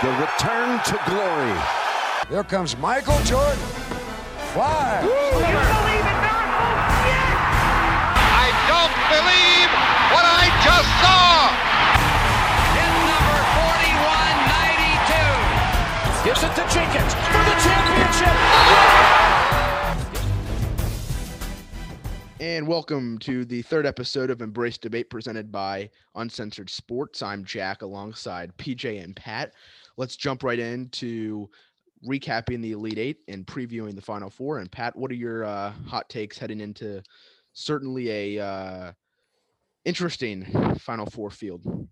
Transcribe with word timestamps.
The 0.00 0.10
return 0.10 0.80
to 0.84 1.00
glory. 1.10 1.58
Here 2.28 2.44
comes 2.44 2.78
Michael 2.78 3.18
Jordan. 3.24 3.58
Fly. 4.54 5.00
You 5.02 5.08
believe 5.10 5.42
in 5.42 5.50
miracles? 6.22 6.54
Oh, 6.54 7.10
yes! 7.10 7.34
I 8.30 8.46
don't 8.70 8.94
believe 9.10 9.66
what 10.14 10.22
I 10.22 10.54
just 10.62 10.86
saw. 11.02 11.50
Hit 12.78 12.94
number 13.10 13.42
4192. 13.58 16.30
Gives 16.30 16.46
it 16.46 16.54
to 16.54 16.62
Jenkins 16.72 17.10
for 17.34 17.42
the 17.42 17.58
championship. 17.58 18.38
And 22.40 22.68
welcome 22.68 23.18
to 23.18 23.44
the 23.44 23.62
third 23.62 23.84
episode 23.84 24.30
of 24.30 24.42
Embrace 24.42 24.78
Debate 24.78 25.10
presented 25.10 25.50
by 25.50 25.90
Uncensored 26.14 26.70
Sports. 26.70 27.20
I'm 27.20 27.44
Jack 27.44 27.82
alongside 27.82 28.56
PJ 28.58 29.02
and 29.02 29.16
Pat. 29.16 29.54
Let's 29.98 30.16
jump 30.16 30.44
right 30.44 30.58
into 30.58 31.50
recapping 32.08 32.62
the 32.62 32.72
Elite 32.72 32.98
Eight 32.98 33.18
and 33.26 33.44
previewing 33.44 33.96
the 33.96 34.00
Final 34.00 34.30
Four. 34.30 34.60
And 34.60 34.70
Pat, 34.70 34.96
what 34.96 35.10
are 35.10 35.16
your 35.16 35.44
uh, 35.44 35.72
hot 35.86 36.08
takes 36.08 36.38
heading 36.38 36.60
into 36.60 37.02
certainly 37.52 38.36
a 38.36 38.44
uh, 38.44 38.92
interesting 39.84 40.76
Final 40.78 41.06
Four 41.06 41.30
field? 41.30 41.88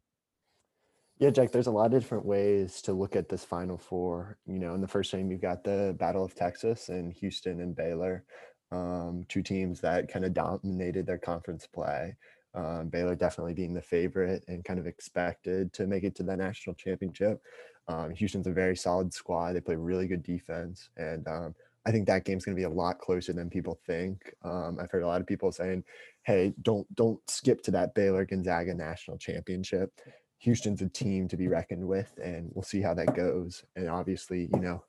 Yeah, 1.19 1.31
Jack, 1.31 1.51
there's 1.51 1.67
a 1.67 1.73
lot 1.73 1.87
of 1.87 2.01
different 2.01 2.25
ways 2.25 2.81
to 2.83 2.93
look 2.93 3.17
at 3.17 3.29
this 3.29 3.45
Final 3.45 3.77
Four. 3.77 4.39
You 4.47 4.61
know, 4.61 4.75
in 4.75 4.81
the 4.81 4.89
first 4.89 5.11
game, 5.11 5.31
you've 5.31 5.41
got 5.43 5.65
the 5.65 5.97
Battle 5.99 6.25
of 6.25 6.35
Texas 6.35 6.89
and 6.89 7.13
Houston 7.15 7.61
and 7.61 7.75
Baylor, 7.75 8.25
um, 8.71 9.25
two 9.29 9.43
teams 9.43 9.81
that 9.81 10.09
kind 10.09 10.25
of 10.25 10.33
dominated 10.33 11.07
their 11.07 11.19
conference 11.19 11.67
play. 11.67 12.15
Um, 12.57 12.89
Baylor 12.89 13.15
definitely 13.15 13.55
being 13.55 13.75
the 13.75 13.83
favorite 13.83 14.43
and 14.49 14.65
kind 14.65 14.79
of 14.79 14.87
expected 14.87 15.73
to 15.75 15.87
make 15.87 16.05
it 16.05 16.15
to 16.17 16.23
the 16.23 16.37
national 16.37 16.75
championship. 16.75 17.41
Um, 17.87 18.11
Houston's 18.15 18.47
a 18.47 18.53
very 18.53 18.77
solid 18.77 19.13
squad. 19.13 19.53
They 19.53 19.61
play 19.61 19.77
really 19.77 20.07
good 20.07 20.23
defense. 20.23 20.89
And 20.97 21.29
um, 21.29 21.55
I 21.87 21.93
think 21.93 22.07
that 22.07 22.25
game's 22.25 22.45
going 22.45 22.57
to 22.57 22.61
be 22.61 22.65
a 22.65 22.71
lot 22.71 22.99
closer 22.99 23.33
than 23.33 23.49
people 23.49 23.79
think. 23.87 24.35
Um, 24.43 24.79
I've 24.81 24.91
heard 24.91 25.05
a 25.05 25.07
lot 25.07 25.21
of 25.21 25.27
people 25.27 25.53
saying, 25.53 25.85
hey, 26.25 26.53
don't 26.63 26.93
don't 26.97 27.21
skip 27.31 27.63
to 27.65 27.71
that 27.73 27.95
Baylor 27.95 28.25
Gonzaga 28.25 28.75
national 28.75 29.19
championship. 29.19 29.93
Houston's 30.39 30.83
a 30.83 30.89
team 30.89 31.29
to 31.29 31.37
be 31.37 31.49
reckoned 31.49 31.87
with, 31.87 32.13
and 32.23 32.51
we'll 32.55 32.63
see 32.63 32.83
how 32.83 32.95
that 32.95 33.15
goes. 33.15 33.65
And 33.77 33.89
obviously, 33.89 34.51
you 34.53 34.61
know, 34.61 34.83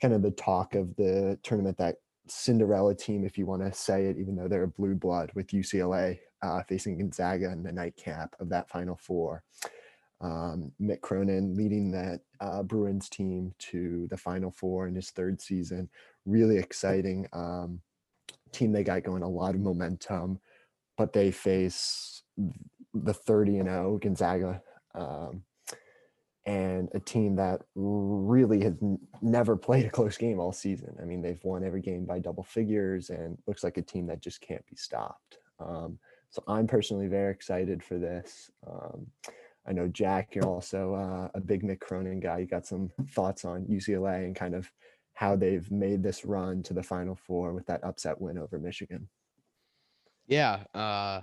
kind 0.00 0.14
of 0.14 0.22
the 0.22 0.30
talk 0.30 0.74
of 0.74 0.94
the 0.96 1.38
tournament 1.42 1.78
that 1.78 1.96
Cinderella 2.28 2.94
team, 2.94 3.24
if 3.24 3.36
you 3.36 3.46
want 3.46 3.62
to 3.62 3.72
say 3.72 4.06
it, 4.06 4.16
even 4.18 4.36
though 4.36 4.48
they're 4.48 4.64
a 4.64 4.68
blue 4.68 4.94
blood 4.94 5.30
with 5.34 5.48
UCLA 5.48 6.18
uh, 6.46 6.62
facing 6.62 6.98
Gonzaga 6.98 7.50
in 7.50 7.62
the 7.62 7.72
nightcap 7.72 8.34
of 8.40 8.48
that 8.50 8.68
Final 8.68 8.96
Four. 8.96 9.42
Um, 10.20 10.72
Mick 10.80 11.02
Cronin 11.02 11.54
leading 11.54 11.90
that 11.90 12.20
uh, 12.40 12.62
Bruins 12.62 13.08
team 13.08 13.54
to 13.58 14.06
the 14.08 14.16
Final 14.16 14.50
Four 14.50 14.86
in 14.86 14.94
his 14.94 15.10
third 15.10 15.40
season. 15.40 15.88
Really 16.24 16.56
exciting 16.56 17.26
um, 17.32 17.80
team 18.52 18.72
they 18.72 18.84
got 18.84 19.02
going, 19.02 19.22
a 19.22 19.28
lot 19.28 19.54
of 19.54 19.60
momentum, 19.60 20.40
but 20.96 21.12
they 21.12 21.30
face 21.30 22.22
the 22.94 23.12
30 23.14 23.58
and 23.58 23.68
0 23.68 23.98
Gonzaga. 23.98 24.62
Um, 24.94 25.42
and 26.46 26.88
a 26.94 27.00
team 27.00 27.34
that 27.36 27.62
really 27.74 28.62
has 28.62 28.74
n- 28.80 29.00
never 29.20 29.56
played 29.56 29.84
a 29.84 29.90
close 29.90 30.16
game 30.16 30.38
all 30.38 30.52
season. 30.52 30.96
I 31.02 31.04
mean, 31.04 31.20
they've 31.20 31.42
won 31.42 31.64
every 31.64 31.82
game 31.82 32.04
by 32.06 32.20
double 32.20 32.44
figures 32.44 33.10
and 33.10 33.36
looks 33.46 33.64
like 33.64 33.76
a 33.76 33.82
team 33.82 34.06
that 34.06 34.22
just 34.22 34.40
can't 34.40 34.64
be 34.66 34.76
stopped. 34.76 35.38
Um, 35.58 35.98
so 36.30 36.42
I'm 36.46 36.66
personally 36.66 37.06
very 37.08 37.32
excited 37.32 37.82
for 37.82 37.98
this. 37.98 38.50
Um, 38.66 39.06
I 39.68 39.72
know 39.72 39.88
Jack, 39.88 40.34
you're 40.34 40.46
also 40.46 40.94
uh, 40.94 41.28
a 41.34 41.40
big 41.40 41.62
Mick 41.62 41.80
Cronin 41.80 42.20
guy. 42.20 42.38
You 42.38 42.46
got 42.46 42.66
some 42.66 42.90
thoughts 43.10 43.44
on 43.44 43.64
UCLA 43.64 44.24
and 44.24 44.36
kind 44.36 44.54
of 44.54 44.70
how 45.14 45.34
they've 45.34 45.68
made 45.70 46.02
this 46.02 46.24
run 46.24 46.62
to 46.64 46.74
the 46.74 46.82
Final 46.82 47.14
Four 47.14 47.52
with 47.52 47.66
that 47.66 47.82
upset 47.82 48.20
win 48.20 48.38
over 48.38 48.58
Michigan. 48.58 49.08
Yeah, 50.28 50.62
uh, 50.74 51.22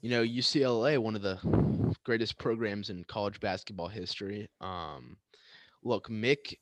you 0.00 0.10
know 0.10 0.22
UCLA, 0.22 0.98
one 0.98 1.16
of 1.16 1.22
the 1.22 1.38
greatest 2.04 2.38
programs 2.38 2.90
in 2.90 3.04
college 3.04 3.40
basketball 3.40 3.88
history. 3.88 4.48
Um, 4.60 5.16
look, 5.82 6.08
Mick, 6.08 6.54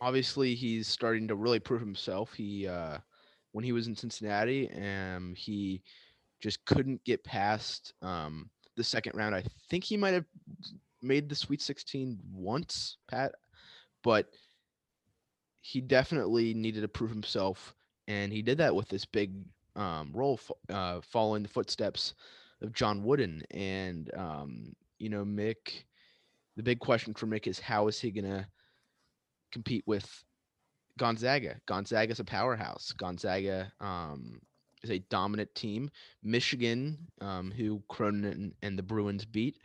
obviously 0.00 0.54
he's 0.54 0.88
starting 0.88 1.28
to 1.28 1.34
really 1.34 1.60
prove 1.60 1.80
himself. 1.80 2.34
He 2.34 2.66
uh, 2.66 2.98
when 3.52 3.64
he 3.64 3.72
was 3.72 3.86
in 3.86 3.96
Cincinnati, 3.96 4.70
um, 4.72 5.34
he 5.36 5.82
just 6.46 6.64
couldn't 6.64 7.02
get 7.02 7.24
past 7.24 7.92
um, 8.02 8.48
the 8.76 8.84
second 8.84 9.16
round. 9.16 9.34
I 9.34 9.42
think 9.68 9.82
he 9.82 9.96
might 9.96 10.14
have 10.14 10.26
made 11.02 11.28
the 11.28 11.34
Sweet 11.34 11.60
16 11.60 12.20
once, 12.32 12.98
Pat, 13.08 13.32
but 14.04 14.28
he 15.60 15.80
definitely 15.80 16.54
needed 16.54 16.82
to 16.82 16.88
prove 16.88 17.10
himself, 17.10 17.74
and 18.06 18.32
he 18.32 18.42
did 18.42 18.58
that 18.58 18.72
with 18.72 18.88
this 18.88 19.04
big 19.04 19.32
um, 19.74 20.12
role, 20.14 20.38
uh, 20.68 21.00
following 21.00 21.42
the 21.42 21.48
footsteps 21.48 22.14
of 22.62 22.72
John 22.72 23.02
Wooden. 23.02 23.42
And 23.50 24.08
um, 24.16 24.72
you 25.00 25.08
know, 25.08 25.24
Mick, 25.24 25.82
the 26.56 26.62
big 26.62 26.78
question 26.78 27.12
for 27.12 27.26
Mick 27.26 27.48
is 27.48 27.58
how 27.58 27.88
is 27.88 27.98
he 27.98 28.12
gonna 28.12 28.46
compete 29.50 29.82
with 29.84 30.08
Gonzaga? 30.96 31.56
Gonzaga's 31.66 32.20
a 32.20 32.24
powerhouse. 32.24 32.92
Gonzaga 32.92 33.72
um, 33.80 34.40
is 34.86 34.90
a 34.90 35.04
dominant 35.10 35.54
team. 35.54 35.90
Michigan, 36.22 36.96
um, 37.20 37.50
who 37.50 37.82
Cronin 37.88 38.54
and 38.62 38.78
the 38.78 38.82
Bruins 38.82 39.24
beat, 39.24 39.58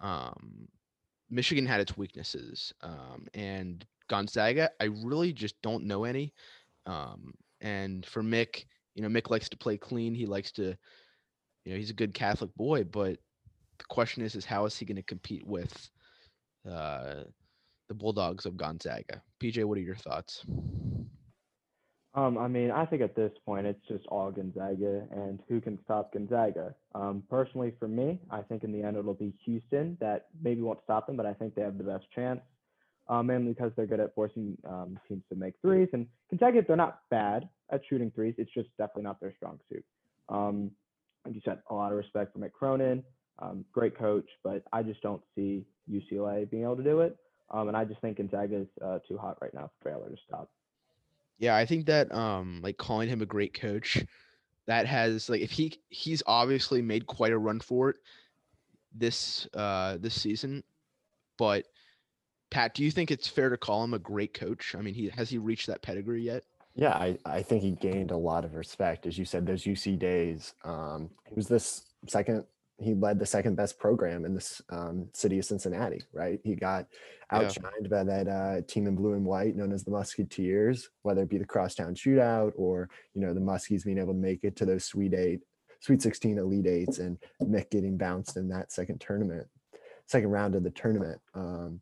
um, 0.00 0.68
Michigan 1.28 1.66
had 1.66 1.80
its 1.80 1.96
weaknesses, 1.96 2.72
um, 2.82 3.26
and 3.34 3.84
Gonzaga, 4.08 4.70
I 4.80 4.84
really 4.84 5.32
just 5.32 5.60
don't 5.62 5.84
know 5.84 6.04
any. 6.04 6.32
Um, 6.86 7.32
and 7.60 8.04
for 8.04 8.22
Mick, 8.22 8.64
you 8.94 9.02
know, 9.02 9.08
Mick 9.08 9.30
likes 9.30 9.48
to 9.50 9.56
play 9.56 9.76
clean. 9.76 10.14
He 10.14 10.26
likes 10.26 10.50
to, 10.52 10.76
you 11.64 11.72
know, 11.72 11.76
he's 11.76 11.90
a 11.90 11.94
good 11.94 12.14
Catholic 12.14 12.52
boy. 12.56 12.84
But 12.84 13.18
the 13.78 13.84
question 13.88 14.24
is, 14.24 14.34
is 14.34 14.44
how 14.44 14.66
is 14.66 14.76
he 14.76 14.84
going 14.84 14.96
to 14.96 15.02
compete 15.02 15.46
with 15.46 15.90
uh, 16.68 17.24
the 17.88 17.94
Bulldogs 17.94 18.46
of 18.46 18.56
Gonzaga? 18.56 19.22
PJ, 19.40 19.64
what 19.64 19.78
are 19.78 19.82
your 19.82 19.94
thoughts? 19.94 20.44
Um, 22.20 22.36
I 22.36 22.48
mean, 22.48 22.70
I 22.70 22.84
think 22.84 23.00
at 23.00 23.16
this 23.16 23.32
point 23.46 23.66
it's 23.66 23.80
just 23.88 24.04
all 24.08 24.30
Gonzaga 24.30 25.06
and 25.10 25.40
who 25.48 25.58
can 25.58 25.78
stop 25.84 26.12
Gonzaga. 26.12 26.74
Um, 26.94 27.22
personally, 27.30 27.72
for 27.78 27.88
me, 27.88 28.20
I 28.30 28.42
think 28.42 28.62
in 28.62 28.72
the 28.72 28.82
end 28.82 28.98
it'll 28.98 29.14
be 29.14 29.32
Houston 29.46 29.96
that 30.00 30.26
maybe 30.42 30.60
won't 30.60 30.80
stop 30.84 31.06
them, 31.06 31.16
but 31.16 31.24
I 31.24 31.32
think 31.32 31.54
they 31.54 31.62
have 31.62 31.78
the 31.78 31.84
best 31.84 32.04
chance, 32.14 32.40
um, 33.08 33.26
mainly 33.26 33.54
because 33.54 33.72
they're 33.74 33.86
good 33.86 34.00
at 34.00 34.14
forcing 34.14 34.58
um, 34.68 34.98
teams 35.08 35.22
to 35.30 35.34
make 35.34 35.54
threes. 35.62 35.88
And 35.94 36.06
Gonzaga, 36.28 36.62
they're 36.66 36.76
not 36.76 37.00
bad 37.10 37.48
at 37.72 37.80
shooting 37.88 38.10
threes. 38.14 38.34
It's 38.36 38.52
just 38.52 38.68
definitely 38.76 39.04
not 39.04 39.18
their 39.20 39.32
strong 39.36 39.58
suit. 39.72 39.84
Um, 40.28 40.72
like 41.24 41.34
you 41.34 41.40
said, 41.42 41.60
a 41.70 41.74
lot 41.74 41.90
of 41.90 41.96
respect 41.96 42.34
for 42.34 42.38
Mick 42.38 42.52
Cronin, 42.52 43.02
um, 43.38 43.64
great 43.72 43.96
coach, 43.96 44.28
but 44.44 44.62
I 44.74 44.82
just 44.82 45.00
don't 45.00 45.22
see 45.34 45.64
UCLA 45.90 46.50
being 46.50 46.64
able 46.64 46.76
to 46.76 46.82
do 46.82 47.00
it. 47.00 47.16
And 47.50 47.74
I 47.74 47.84
just 47.86 48.00
think 48.02 48.18
Gonzaga 48.18 48.60
is 48.60 48.68
uh, 48.84 48.98
too 49.08 49.16
hot 49.16 49.38
right 49.40 49.54
now 49.54 49.70
for 49.82 49.90
Baylor 49.90 50.10
to 50.10 50.16
stop. 50.26 50.50
Yeah, 51.40 51.56
I 51.56 51.64
think 51.64 51.86
that 51.86 52.14
um 52.14 52.60
like 52.62 52.76
calling 52.76 53.08
him 53.08 53.22
a 53.22 53.26
great 53.26 53.54
coach, 53.54 54.04
that 54.66 54.86
has 54.86 55.28
like 55.28 55.40
if 55.40 55.50
he 55.50 55.80
he's 55.88 56.22
obviously 56.26 56.82
made 56.82 57.06
quite 57.06 57.32
a 57.32 57.38
run 57.38 57.58
for 57.58 57.90
it 57.90 57.96
this 58.94 59.48
uh 59.54 59.96
this 59.98 60.20
season, 60.20 60.62
but 61.38 61.64
Pat, 62.50 62.74
do 62.74 62.84
you 62.84 62.90
think 62.90 63.10
it's 63.10 63.26
fair 63.26 63.48
to 63.48 63.56
call 63.56 63.82
him 63.82 63.94
a 63.94 63.98
great 63.98 64.34
coach? 64.34 64.74
I 64.76 64.82
mean, 64.82 64.94
he 64.94 65.08
has 65.08 65.30
he 65.30 65.38
reached 65.38 65.66
that 65.68 65.82
pedigree 65.82 66.22
yet? 66.22 66.44
Yeah, 66.74 66.92
I, 66.92 67.18
I 67.24 67.42
think 67.42 67.62
he 67.62 67.72
gained 67.72 68.10
a 68.10 68.16
lot 68.16 68.44
of 68.44 68.54
respect. 68.54 69.06
As 69.06 69.18
you 69.18 69.24
said, 69.24 69.46
those 69.46 69.64
UC 69.64 69.98
days, 69.98 70.54
um, 70.64 71.10
he 71.28 71.34
was 71.34 71.48
this 71.48 71.84
second 72.06 72.44
he 72.80 72.94
led 72.94 73.18
the 73.18 73.26
second 73.26 73.56
best 73.56 73.78
program 73.78 74.24
in 74.24 74.34
this 74.34 74.62
um, 74.70 75.06
city 75.12 75.38
of 75.38 75.44
Cincinnati, 75.44 76.02
right? 76.12 76.40
He 76.42 76.54
got 76.54 76.86
outshined 77.30 77.82
yeah. 77.82 77.88
by 77.90 78.04
that 78.04 78.28
uh, 78.28 78.60
team 78.66 78.86
in 78.86 78.96
blue 78.96 79.12
and 79.12 79.24
white 79.24 79.54
known 79.54 79.72
as 79.72 79.84
the 79.84 79.90
Musketeers, 79.90 80.88
whether 81.02 81.22
it 81.22 81.28
be 81.28 81.38
the 81.38 81.44
crosstown 81.44 81.94
shootout 81.94 82.52
or, 82.56 82.88
you 83.14 83.20
know, 83.20 83.34
the 83.34 83.40
Muskies 83.40 83.84
being 83.84 83.98
able 83.98 84.14
to 84.14 84.18
make 84.18 84.44
it 84.44 84.56
to 84.56 84.64
those 84.64 84.84
Sweet 84.84 85.12
Eight, 85.12 85.40
Sweet 85.80 86.00
16 86.00 86.38
Elite 86.38 86.66
Eights 86.66 86.98
and 86.98 87.18
Mick 87.42 87.70
getting 87.70 87.98
bounced 87.98 88.36
in 88.36 88.48
that 88.48 88.72
second 88.72 89.00
tournament, 89.00 89.46
second 90.06 90.30
round 90.30 90.54
of 90.54 90.64
the 90.64 90.70
tournament. 90.70 91.20
Um, 91.34 91.80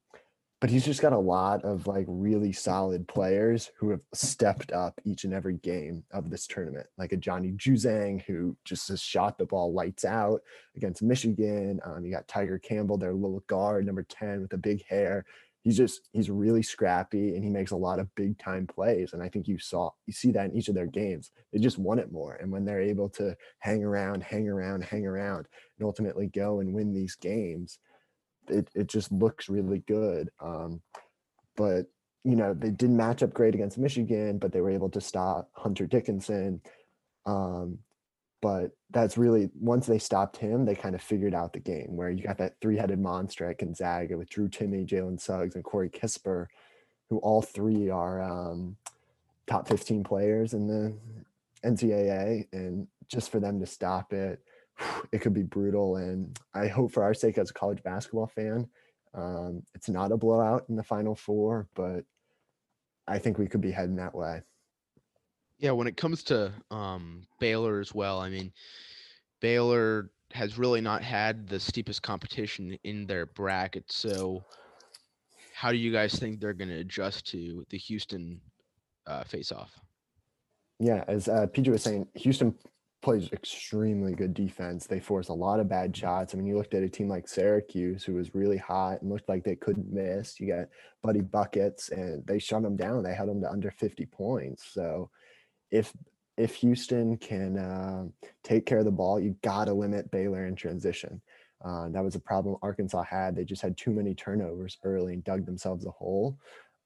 but 0.61 0.71
he's 0.71 0.85
just 0.85 1.01
got 1.01 1.13
a 1.13 1.19
lot 1.19 1.65
of 1.65 1.87
like 1.87 2.07
really 2.09 2.53
solid 2.53 3.07
players 3.07 3.71
who 3.79 3.91
have 3.91 4.01
stepped 4.13 4.73
up 4.73 5.01
each 5.05 5.25
and 5.25 5.33
every 5.33 5.55
game 5.59 6.03
of 6.11 6.31
this 6.31 6.47
tournament, 6.49 6.87
like 6.99 7.13
a 7.13 7.17
Johnny 7.17 7.53
Juzang 7.53 8.23
who 8.23 8.57
just 8.65 8.89
has 8.89 9.01
shot 9.01 9.39
the 9.39 9.47
ball 9.47 9.73
lights 9.73 10.05
out 10.05 10.41
against 10.77 11.03
Michigan. 11.03 11.79
Um, 11.85 12.05
you 12.05 12.13
got 12.13 12.27
Tiger 12.27 12.59
Campbell, 12.59 12.99
their 12.99 13.13
little 13.13 13.45
guard, 13.47 13.87
number 13.87 14.03
10 14.03 14.41
with 14.41 14.51
the 14.51 14.59
big 14.59 14.85
hair. 14.87 15.25
He's 15.63 15.77
just 15.77 16.09
he's 16.13 16.31
really 16.31 16.63
scrappy 16.63 17.35
and 17.35 17.45
he 17.45 17.51
makes 17.51 17.73
a 17.73 17.77
lot 17.77 18.01
of 18.01 18.13
big 18.17 18.39
time 18.39 18.67
plays. 18.67 19.13
And 19.13 19.23
I 19.23 19.29
think 19.29 19.47
you 19.47 19.59
saw 19.59 19.91
you 20.07 20.13
see 20.13 20.33
that 20.33 20.47
in 20.47 20.57
each 20.57 20.69
of 20.69 20.75
their 20.75 20.87
games. 20.87 21.31
They 21.53 21.59
just 21.61 21.79
want 21.79 22.01
it 22.01 22.11
more. 22.11 22.35
And 22.35 22.51
when 22.51 22.65
they're 22.65 22.81
able 22.81 23.09
to 23.11 23.37
hang 23.59 23.85
around, 23.85 24.23
hang 24.23 24.49
around, 24.49 24.83
hang 24.83 25.07
around, 25.07 25.47
and 25.79 25.87
ultimately 25.87 26.29
go 26.29 26.61
and 26.61 26.73
win 26.73 26.93
these 26.93 27.17
games, 27.17 27.79
it, 28.51 28.69
it 28.75 28.87
just 28.89 29.13
looks 29.13 29.49
really 29.49 29.81
good. 29.87 30.31
Um, 30.41 30.81
but 31.57 31.87
you 32.25 32.37
know, 32.37 32.53
they 32.53 32.71
didn't 32.71 32.97
match 32.97 33.23
up 33.23 33.33
great 33.33 33.55
against 33.55 33.79
Michigan, 33.79 34.39
but 34.39 34.53
they 34.53 34.61
were 34.61 34.71
able 34.71 34.91
to 34.91 35.01
stop 35.01 35.51
Hunter 35.55 35.87
Dickinson. 35.87 36.61
Um, 37.27 37.79
but 38.41 38.73
that's 38.91 39.19
really 39.19 39.51
once 39.59 39.87
they 39.87 39.99
stopped 39.99 40.37
him, 40.37 40.65
they 40.65 40.75
kind 40.75 40.95
of 40.95 41.03
figured 41.03 41.35
out 41.35 41.53
the 41.53 41.61
game 41.61 41.97
where 41.97 42.11
you 42.11 42.23
got 42.23 42.39
that 42.39 42.55
three-headed 42.61 42.99
monster 42.99 43.49
at 43.49 43.59
Gonzaga 43.59 44.17
with 44.17 44.29
Drew 44.29 44.49
Timme, 44.49 44.87
Jalen 44.87 45.21
Suggs, 45.21 45.55
and 45.55 45.65
Corey 45.65 45.91
Kispert, 45.91 46.47
who 47.11 47.19
all 47.19 47.43
three 47.43 47.91
are 47.91 48.23
um, 48.23 48.77
top 49.47 49.67
15 49.67 50.05
players 50.05 50.55
in 50.55 50.67
the 50.67 50.95
NCAA. 51.65 52.47
And 52.53 52.87
just 53.09 53.31
for 53.31 53.41
them 53.41 53.59
to 53.61 53.67
stop 53.67 54.13
it, 54.13 54.41
it 55.13 55.21
could 55.21 55.35
be 55.35 55.43
brutal. 55.43 55.97
And 55.97 56.39
I 56.55 56.69
hope 56.69 56.93
for 56.93 57.03
our 57.03 57.15
sake 57.15 57.39
as 57.39 57.51
a 57.51 57.55
college 57.55 57.83
basketball 57.83 58.27
fan, 58.27 58.69
um, 59.15 59.63
it's 59.75 59.89
not 59.89 60.13
a 60.13 60.17
blowout 60.17 60.65
in 60.69 60.77
the 60.77 60.83
final 60.83 61.15
four, 61.15 61.69
but 61.75 62.05
I 63.07 63.19
think 63.19 63.39
we 63.39 63.47
could 63.47 63.61
be 63.61 63.71
heading 63.71 63.97
that 63.97 64.15
way. 64.15 64.43
Yeah, 65.59 65.73
when 65.73 65.89
it 65.89 65.97
comes 65.97 66.23
to 66.25 66.53
um, 66.71 67.23
Baylor 67.41 67.81
as 67.81 67.93
well, 67.93 68.21
I 68.21 68.29
mean, 68.29 68.53
Baylor 69.41 70.11
has 70.33 70.59
really 70.59 70.81
not 70.81 71.03
had 71.03 71.49
the 71.49 71.59
steepest 71.59 72.03
competition 72.03 72.79
in 72.85 73.07
their 73.07 73.27
bracket. 73.27 73.91
So, 73.91 74.45
how 75.55 75.73
do 75.73 75.79
you 75.79 75.91
guys 75.91 76.15
think 76.15 76.39
they're 76.39 76.53
going 76.53 76.69
to 76.69 76.79
adjust 76.79 77.27
to 77.29 77.65
the 77.71 77.79
Houston 77.79 78.41
uh, 79.07 79.25
face-off? 79.25 79.73
Yeah, 80.79 81.03
as 81.09 81.27
uh, 81.27 81.47
PJ 81.53 81.69
was 81.69 81.83
saying, 81.83 82.07
Houston 82.15 82.55
plays 83.01 83.31
extremely 83.33 84.13
good 84.13 84.35
defense. 84.35 84.87
They 84.87 85.01
force 85.01 85.29
a 85.29 85.35
lot 85.35 85.61
of 85.61 85.69
bad 85.69 85.97
shots. 85.97 86.35
I 86.35 86.37
mean, 86.37 86.47
you 86.47 86.57
looked 86.57 86.75
at 86.75 86.83
a 86.83 86.89
team 86.89 87.09
like 87.09 87.29
Syracuse, 87.29 88.05
who 88.05 88.15
was 88.15 88.35
really 88.35 88.57
hot 88.57 89.03
and 89.03 89.11
looked 89.11 89.29
like 89.29 89.45
they 89.45 89.57
couldn't 89.57 89.93
miss. 89.93 90.41
You 90.41 90.49
got 90.49 90.69
Buddy 91.03 91.21
Buckets, 91.21 91.91
and 91.91 92.27
they 92.27 92.39
shut 92.39 92.63
them 92.63 92.77
down. 92.77 93.03
They 93.03 93.15
held 93.15 93.29
them 93.29 93.41
to 93.43 93.51
under 93.51 93.71
50 93.71 94.07
points. 94.07 94.65
So 94.73 95.11
if 95.71 95.93
if 96.37 96.55
Houston 96.57 97.17
can 97.17 97.59
uh, 97.59 98.05
take 98.45 98.65
care 98.65 98.79
of 98.79 98.85
the 98.85 98.93
ball, 98.93 99.19
you've 99.19 99.41
got 99.43 99.65
to 99.65 99.75
limit 99.75 100.11
Baylor 100.11 100.47
in 100.47 100.55
transition. 100.55 101.21
Uh, 101.65 101.89
that 101.89 102.05
was 102.05 102.15
a 102.15 102.21
problem 102.21 102.57
Arkansas 102.63 103.03
had. 103.03 103.35
They 103.35 103.45
just 103.45 103.63
had 103.63 103.77
too 103.77 103.91
many 103.91 104.15
turnovers 104.15 104.79
early 104.85 105.15
and 105.15 105.25
dug 105.25 105.45
themselves 105.45 105.85
a 105.85 105.91
hole. 105.91 106.39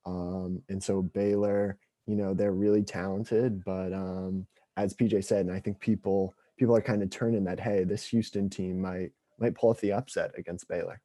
Um, 0.06 0.62
and 0.70 0.82
so 0.82 1.02
Baylor, 1.02 1.76
you 2.06 2.16
know, 2.16 2.32
they're 2.32 2.52
really 2.52 2.82
talented, 2.82 3.62
but 3.64 3.92
um, 3.92 4.46
as 4.76 4.94
PJ 4.94 5.24
said, 5.24 5.46
and 5.46 5.54
I 5.54 5.60
think 5.60 5.80
people 5.80 6.34
people 6.56 6.76
are 6.76 6.82
kind 6.82 7.02
of 7.02 7.10
turning 7.10 7.44
that 7.44 7.60
hey, 7.60 7.84
this 7.84 8.06
Houston 8.08 8.48
team 8.48 8.80
might 8.80 9.10
might 9.38 9.54
pull 9.54 9.70
off 9.70 9.80
the 9.80 9.92
upset 9.92 10.32
against 10.36 10.68
Baylor. 10.68 11.00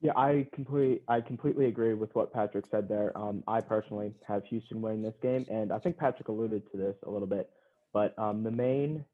Yeah, 0.00 0.12
I 0.16 0.46
completely 0.52 1.00
I 1.08 1.20
completely 1.20 1.66
agree 1.66 1.94
with 1.94 2.14
what 2.14 2.32
Patrick 2.32 2.66
said 2.70 2.88
there. 2.88 3.16
Um, 3.16 3.42
I 3.46 3.60
personally 3.60 4.12
have 4.26 4.44
Houston 4.46 4.82
winning 4.82 5.02
this 5.02 5.14
game, 5.22 5.46
and 5.50 5.72
I 5.72 5.78
think 5.78 5.96
Patrick 5.96 6.28
alluded 6.28 6.70
to 6.72 6.76
this 6.76 6.96
a 7.06 7.10
little 7.10 7.28
bit. 7.28 7.48
But 7.92 8.18
um, 8.18 8.42
the 8.42 8.50
main 8.50 9.04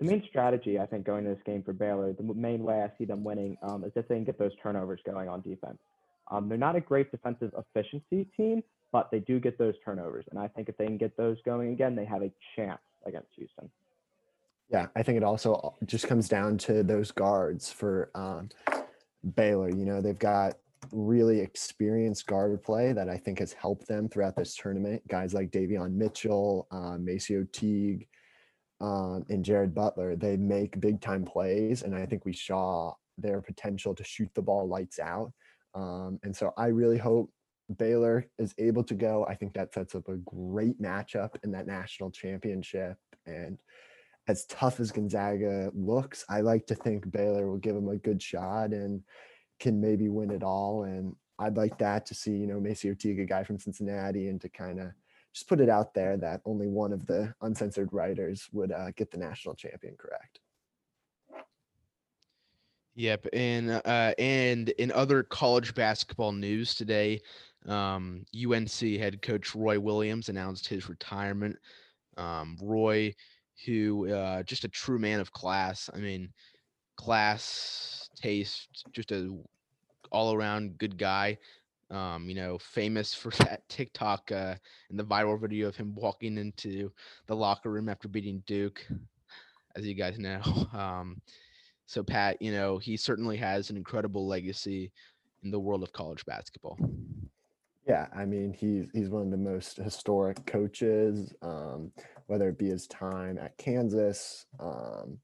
the 0.00 0.06
main 0.06 0.22
strategy 0.28 0.78
I 0.78 0.86
think 0.86 1.04
going 1.04 1.24
to 1.24 1.30
this 1.30 1.42
game 1.44 1.62
for 1.62 1.72
Baylor, 1.72 2.12
the 2.12 2.22
main 2.22 2.62
way 2.62 2.82
I 2.82 2.90
see 2.96 3.04
them 3.04 3.24
winning 3.24 3.56
um, 3.62 3.84
is 3.84 3.92
if 3.94 4.08
they 4.08 4.14
can 4.14 4.24
get 4.24 4.38
those 4.38 4.52
turnovers 4.62 5.00
going 5.04 5.28
on 5.28 5.42
defense. 5.42 5.78
Um, 6.30 6.48
they're 6.48 6.58
not 6.58 6.76
a 6.76 6.80
great 6.80 7.10
defensive 7.10 7.52
efficiency 7.56 8.26
team, 8.36 8.62
but 8.92 9.10
they 9.10 9.20
do 9.20 9.40
get 9.40 9.58
those 9.58 9.74
turnovers, 9.84 10.26
and 10.30 10.38
I 10.38 10.48
think 10.48 10.68
if 10.68 10.76
they 10.76 10.86
can 10.86 10.96
get 10.96 11.16
those 11.16 11.38
going 11.44 11.72
again, 11.72 11.94
they 11.94 12.04
have 12.04 12.22
a 12.22 12.32
chance 12.54 12.80
against 13.06 13.28
Houston. 13.36 13.70
Yeah, 14.68 14.86
I 14.96 15.02
think 15.02 15.16
it 15.16 15.22
also 15.22 15.74
just 15.84 16.08
comes 16.08 16.28
down 16.28 16.58
to 16.58 16.82
those 16.82 17.12
guards 17.12 17.70
for 17.70 18.10
um, 18.14 18.48
Baylor. 19.36 19.68
You 19.68 19.84
know, 19.84 20.00
they've 20.00 20.18
got 20.18 20.56
really 20.92 21.40
experienced 21.40 22.26
guard 22.26 22.62
play 22.62 22.92
that 22.92 23.08
I 23.08 23.16
think 23.16 23.38
has 23.38 23.52
helped 23.52 23.86
them 23.86 24.08
throughout 24.08 24.36
this 24.36 24.56
tournament. 24.56 25.06
Guys 25.08 25.34
like 25.34 25.50
Davion 25.50 25.92
Mitchell, 25.92 26.66
uh, 26.70 26.96
MaCio 26.96 27.50
Teague, 27.52 28.08
um, 28.80 29.24
and 29.28 29.44
Jared 29.44 29.74
Butler, 29.74 30.16
they 30.16 30.36
make 30.36 30.80
big 30.80 31.00
time 31.00 31.24
plays. 31.24 31.82
And 31.82 31.94
I 31.94 32.06
think 32.06 32.24
we 32.24 32.32
saw 32.32 32.94
their 33.18 33.40
potential 33.40 33.94
to 33.94 34.04
shoot 34.04 34.30
the 34.34 34.42
ball 34.42 34.68
lights 34.68 34.98
out. 34.98 35.32
Um, 35.74 36.18
and 36.22 36.34
so 36.34 36.52
I 36.56 36.66
really 36.66 36.98
hope 36.98 37.30
Baylor 37.74 38.26
is 38.38 38.54
able 38.58 38.84
to 38.84 38.94
go. 38.94 39.26
I 39.28 39.34
think 39.34 39.54
that 39.54 39.74
sets 39.74 39.94
up 39.94 40.08
a 40.08 40.16
great 40.16 40.80
matchup 40.80 41.30
in 41.42 41.52
that 41.52 41.66
national 41.66 42.10
championship. 42.10 42.96
And 43.26 43.58
as 44.28 44.46
tough 44.46 44.80
as 44.80 44.92
Gonzaga 44.92 45.70
looks, 45.74 46.24
I 46.28 46.40
like 46.40 46.66
to 46.66 46.74
think 46.74 47.10
Baylor 47.10 47.48
will 47.48 47.58
give 47.58 47.74
them 47.74 47.88
a 47.88 47.96
good 47.96 48.22
shot 48.22 48.70
and 48.70 49.02
can 49.60 49.80
maybe 49.80 50.08
win 50.08 50.30
it 50.30 50.42
all. 50.42 50.84
And 50.84 51.14
I'd 51.38 51.56
like 51.56 51.78
that 51.78 52.06
to 52.06 52.14
see, 52.14 52.32
you 52.32 52.46
know, 52.46 52.60
MaCio 52.60 52.98
Teague, 52.98 53.28
guy 53.28 53.44
from 53.44 53.58
Cincinnati, 53.58 54.28
and 54.28 54.40
to 54.40 54.48
kind 54.48 54.80
of 54.80 54.88
just 55.32 55.48
put 55.48 55.60
it 55.60 55.68
out 55.68 55.92
there 55.92 56.16
that 56.16 56.40
only 56.44 56.66
one 56.66 56.92
of 56.92 57.06
the 57.06 57.34
uncensored 57.42 57.92
writers 57.92 58.48
would 58.52 58.72
uh, 58.72 58.90
get 58.96 59.10
the 59.10 59.18
national 59.18 59.54
champion 59.54 59.94
correct. 59.98 60.40
Yep, 62.96 63.26
and 63.34 63.70
uh, 63.84 64.14
and 64.18 64.70
in 64.70 64.90
other 64.92 65.22
college 65.22 65.74
basketball 65.74 66.32
news 66.32 66.74
today, 66.74 67.20
um, 67.66 68.24
UNC 68.34 68.70
head 68.98 69.20
coach 69.20 69.54
Roy 69.54 69.78
Williams 69.78 70.30
announced 70.30 70.66
his 70.66 70.88
retirement. 70.88 71.56
Um, 72.16 72.56
Roy 72.62 73.14
who 73.66 74.10
uh, 74.12 74.42
just 74.44 74.64
a 74.64 74.68
true 74.68 74.98
man 74.98 75.20
of 75.20 75.32
class. 75.32 75.90
I 75.92 75.98
mean, 75.98 76.32
class, 76.96 78.08
taste, 78.16 78.84
just 78.92 79.12
a 79.12 79.36
all 80.12 80.34
around 80.34 80.78
good 80.78 80.98
guy. 80.98 81.38
Um, 81.90 82.28
you 82.28 82.34
know, 82.36 82.58
famous 82.58 83.14
for 83.14 83.30
that 83.44 83.68
TikTok 83.68 84.32
uh, 84.32 84.56
and 84.90 84.98
the 84.98 85.04
viral 85.04 85.40
video 85.40 85.68
of 85.68 85.76
him 85.76 85.94
walking 85.94 86.38
into 86.38 86.92
the 87.26 87.36
locker 87.36 87.70
room 87.70 87.88
after 87.90 88.08
beating 88.08 88.42
Duke, 88.46 88.86
as 89.76 89.86
you 89.86 89.94
guys 89.94 90.18
know. 90.18 90.40
Um, 90.72 91.20
so 91.86 92.02
Pat, 92.02 92.40
you 92.42 92.52
know, 92.52 92.78
he 92.78 92.96
certainly 92.96 93.36
has 93.36 93.70
an 93.70 93.76
incredible 93.76 94.26
legacy 94.26 94.90
in 95.42 95.50
the 95.50 95.58
world 95.58 95.82
of 95.82 95.92
college 95.92 96.24
basketball. 96.26 96.78
Yeah, 97.86 98.08
I 98.12 98.24
mean 98.24 98.52
he's 98.52 98.86
he's 98.92 99.08
one 99.08 99.22
of 99.22 99.30
the 99.30 99.36
most 99.36 99.76
historic 99.76 100.44
coaches, 100.44 101.32
um, 101.40 101.92
whether 102.26 102.48
it 102.48 102.58
be 102.58 102.68
his 102.68 102.88
time 102.88 103.38
at 103.38 103.56
Kansas, 103.58 104.46
um, 104.58 105.18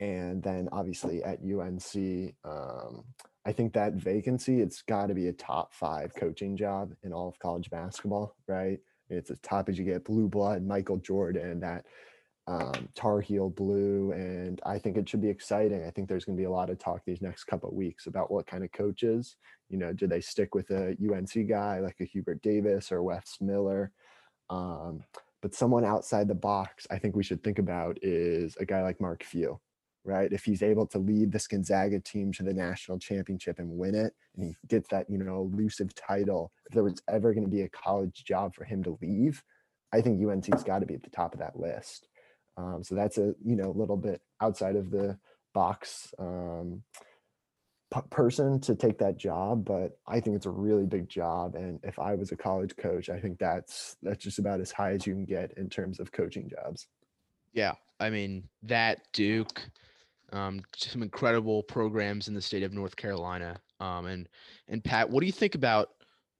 and 0.00 0.42
then 0.42 0.68
obviously 0.72 1.22
at 1.22 1.40
UNC. 1.40 2.34
Um, 2.44 3.04
I 3.46 3.52
think 3.52 3.74
that 3.74 3.92
vacancy 3.94 4.62
it's 4.62 4.80
got 4.80 5.08
to 5.08 5.14
be 5.14 5.28
a 5.28 5.32
top 5.34 5.74
five 5.74 6.14
coaching 6.14 6.56
job 6.56 6.94
in 7.02 7.12
all 7.12 7.28
of 7.28 7.38
college 7.38 7.68
basketball, 7.68 8.34
right? 8.48 8.78
It's 9.10 9.30
as 9.30 9.38
top 9.40 9.68
as 9.68 9.78
you 9.78 9.84
get. 9.84 10.06
Blue 10.06 10.28
blood, 10.28 10.64
Michael 10.64 10.96
Jordan, 10.96 11.60
that 11.60 11.84
um, 12.46 12.88
Tar 12.94 13.20
Heel 13.20 13.48
Blue, 13.48 14.12
and 14.12 14.60
I 14.66 14.78
think 14.78 14.96
it 14.96 15.08
should 15.08 15.22
be 15.22 15.30
exciting. 15.30 15.84
I 15.84 15.90
think 15.90 16.08
there's 16.08 16.24
going 16.24 16.36
to 16.36 16.40
be 16.40 16.46
a 16.46 16.50
lot 16.50 16.68
of 16.68 16.78
talk 16.78 17.02
these 17.04 17.22
next 17.22 17.44
couple 17.44 17.70
of 17.70 17.74
weeks 17.74 18.06
about 18.06 18.30
what 18.30 18.46
kind 18.46 18.62
of 18.64 18.72
coaches. 18.72 19.36
You 19.70 19.78
know, 19.78 19.92
do 19.92 20.06
they 20.06 20.20
stick 20.20 20.54
with 20.54 20.70
a 20.70 20.96
UNC 21.00 21.48
guy 21.48 21.80
like 21.80 21.96
a 22.00 22.04
Hubert 22.04 22.42
Davis 22.42 22.92
or 22.92 23.02
Wes 23.02 23.38
Miller? 23.40 23.92
Um, 24.50 25.04
but 25.40 25.54
someone 25.54 25.84
outside 25.84 26.28
the 26.28 26.34
box, 26.34 26.86
I 26.90 26.98
think 26.98 27.16
we 27.16 27.22
should 27.22 27.42
think 27.42 27.58
about 27.58 27.98
is 28.02 28.56
a 28.60 28.66
guy 28.66 28.82
like 28.82 29.00
Mark 29.00 29.24
Few, 29.24 29.58
right? 30.04 30.30
If 30.30 30.44
he's 30.44 30.62
able 30.62 30.86
to 30.88 30.98
lead 30.98 31.32
this 31.32 31.46
Gonzaga 31.46 31.98
team 32.00 32.30
to 32.32 32.42
the 32.42 32.52
national 32.52 32.98
championship 32.98 33.58
and 33.58 33.70
win 33.70 33.94
it, 33.94 34.12
and 34.36 34.48
he 34.48 34.56
gets 34.68 34.88
that 34.90 35.08
you 35.08 35.16
know 35.16 35.50
elusive 35.50 35.94
title, 35.94 36.52
if 36.66 36.74
there 36.74 36.84
was 36.84 37.00
ever 37.08 37.32
going 37.32 37.44
to 37.44 37.50
be 37.50 37.62
a 37.62 37.70
college 37.70 38.22
job 38.24 38.54
for 38.54 38.64
him 38.64 38.82
to 38.82 38.98
leave, 39.00 39.42
I 39.94 40.02
think 40.02 40.22
UNC's 40.22 40.62
got 40.62 40.80
to 40.80 40.86
be 40.86 40.94
at 40.94 41.02
the 41.02 41.10
top 41.10 41.32
of 41.32 41.40
that 41.40 41.58
list. 41.58 42.08
Um, 42.56 42.82
so 42.82 42.94
that's 42.94 43.18
a 43.18 43.34
you 43.44 43.56
know 43.56 43.70
little 43.70 43.96
bit 43.96 44.20
outside 44.40 44.76
of 44.76 44.90
the 44.90 45.18
box 45.54 46.12
um, 46.18 46.82
p- 47.92 48.00
person 48.10 48.60
to 48.60 48.74
take 48.74 48.98
that 48.98 49.16
job, 49.16 49.64
but 49.64 49.98
I 50.06 50.20
think 50.20 50.36
it's 50.36 50.46
a 50.46 50.50
really 50.50 50.86
big 50.86 51.08
job. 51.08 51.54
And 51.54 51.80
if 51.82 51.98
I 51.98 52.14
was 52.14 52.32
a 52.32 52.36
college 52.36 52.76
coach, 52.76 53.08
I 53.08 53.18
think 53.18 53.38
that's 53.38 53.96
that's 54.02 54.22
just 54.22 54.38
about 54.38 54.60
as 54.60 54.70
high 54.70 54.92
as 54.92 55.06
you 55.06 55.14
can 55.14 55.24
get 55.24 55.56
in 55.56 55.68
terms 55.68 56.00
of 56.00 56.12
coaching 56.12 56.48
jobs. 56.48 56.86
Yeah, 57.52 57.74
I 58.00 58.10
mean 58.10 58.48
that 58.62 59.00
Duke, 59.12 59.62
um, 60.32 60.62
some 60.76 61.02
incredible 61.02 61.62
programs 61.62 62.28
in 62.28 62.34
the 62.34 62.42
state 62.42 62.62
of 62.62 62.72
North 62.72 62.96
Carolina. 62.96 63.60
Um, 63.80 64.06
and 64.06 64.28
and 64.68 64.82
Pat, 64.82 65.10
what 65.10 65.20
do 65.20 65.26
you 65.26 65.32
think 65.32 65.54
about 65.54 65.90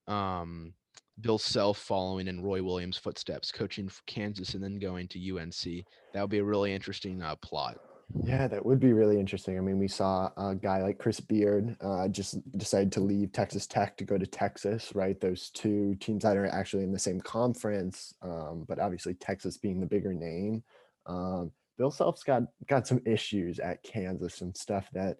um, 0.07 0.75
Bill 1.21 1.39
Self 1.39 1.79
following 1.79 2.29
in 2.29 2.43
Roy 2.43 2.63
Williams' 2.63 2.99
footsteps, 2.99 3.53
coaching 3.53 3.91
Kansas 4.07 4.55
and 4.55 4.63
then 4.63 4.79
going 4.79 5.09
to 5.09 5.39
UNC. 5.39 5.85
That 6.13 6.21
would 6.21 6.31
be 6.31 6.39
a 6.39 6.45
really 6.45 6.73
interesting 6.73 7.23
uh, 7.23 7.37
plot. 7.37 7.79
Yeah, 8.23 8.47
that 8.49 8.65
would 8.65 8.81
be 8.81 8.93
really 8.93 9.19
interesting. 9.19 9.57
I 9.57 9.61
mean, 9.61 9.79
we 9.79 9.89
saw 9.89 10.31
a 10.37 10.55
guy 10.55 10.83
like 10.83 10.99
Chris 10.99 11.21
Beard 11.21 11.77
uh, 11.81 12.09
just 12.09 12.39
decide 12.59 12.93
to 12.93 13.01
leave 13.01 13.33
Texas 13.33 13.67
Tech 13.67 13.97
to 13.97 14.05
go 14.05 14.19
to 14.19 14.27
Texas, 14.27 14.95
right? 14.95 15.19
Those 15.21 15.51
two 15.51 15.97
teams 15.97 16.23
that 16.23 16.37
are 16.37 16.47
actually 16.47 16.85
in 16.85 16.93
the 16.93 16.99
same 16.99 17.21
conference, 17.21 18.15
um, 18.23 18.65
but 18.69 18.79
obviously 18.79 19.15
Texas 19.15 19.57
being 19.57 19.81
the 19.81 19.87
bigger 19.87 20.13
name. 20.13 20.63
Um, 21.07 21.51
Bill 21.79 21.91
Self's 21.91 22.23
got 22.23 22.43
got 22.69 22.87
some 22.87 23.01
issues 23.05 23.59
at 23.59 23.83
Kansas, 23.83 24.35
some 24.35 24.55
stuff 24.55 24.89
that 24.93 25.17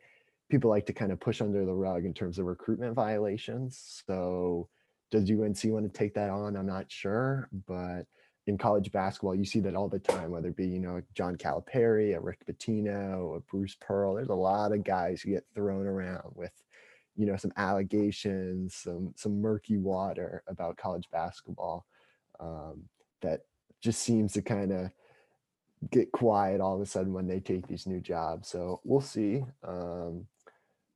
people 0.51 0.71
like 0.71 0.87
to 0.87 0.93
kind 0.93 1.11
of 1.11 1.19
push 1.19 1.41
under 1.41 1.65
the 1.65 1.75
rug 1.75 2.05
in 2.05 2.15
terms 2.15 2.39
of 2.39 2.47
recruitment 2.47 2.95
violations. 2.95 4.03
So 4.07 4.69
does 5.15 5.31
UNC 5.31 5.73
want 5.73 5.85
to 5.85 5.99
take 5.99 6.13
that 6.15 6.29
on? 6.29 6.57
I'm 6.57 6.67
not 6.67 6.91
sure, 6.91 7.49
but 7.69 8.03
in 8.47 8.59
college 8.59 8.91
basketball, 8.91 9.35
you 9.35 9.45
see 9.45 9.61
that 9.61 9.77
all 9.77 9.89
the 9.89 9.99
time, 9.99 10.31
whether 10.31 10.49
it 10.49 10.57
be, 10.57 10.67
you 10.67 10.81
know, 10.81 11.01
John 11.15 11.37
Calipari, 11.37 12.17
a 12.17 12.21
Rick 12.21 12.45
Pitino, 12.47 13.37
a 13.37 13.41
Bruce 13.41 13.77
Pearl. 13.81 14.15
There's 14.15 14.29
a 14.29 14.35
lot 14.35 14.73
of 14.73 14.83
guys 14.83 15.23
who 15.23 15.31
get 15.31 15.47
thrown 15.55 15.87
around 15.87 16.33
with, 16.35 16.53
you 17.17 17.27
know, 17.27 17.37
some 17.37 17.53
allegations, 17.57 18.75
some 18.75 19.15
some 19.17 19.41
murky 19.41 19.79
water 19.79 20.43
about 20.49 20.77
college 20.77 21.09
basketball 21.13 21.87
um, 22.41 22.83
that 23.23 23.43
just 23.81 24.03
seems 24.03 24.33
to 24.33 24.43
kind 24.43 24.73
of 24.73 24.91
get 25.91 26.11
quiet 26.11 26.61
all 26.61 26.75
of 26.75 26.81
a 26.81 26.87
sudden 26.87 27.13
when 27.13 27.29
they 27.29 27.39
take 27.39 27.69
these 27.69 27.87
new 27.87 28.01
jobs. 28.01 28.49
So 28.49 28.81
we'll 28.83 29.01
see. 29.01 29.45
Um, 29.63 30.27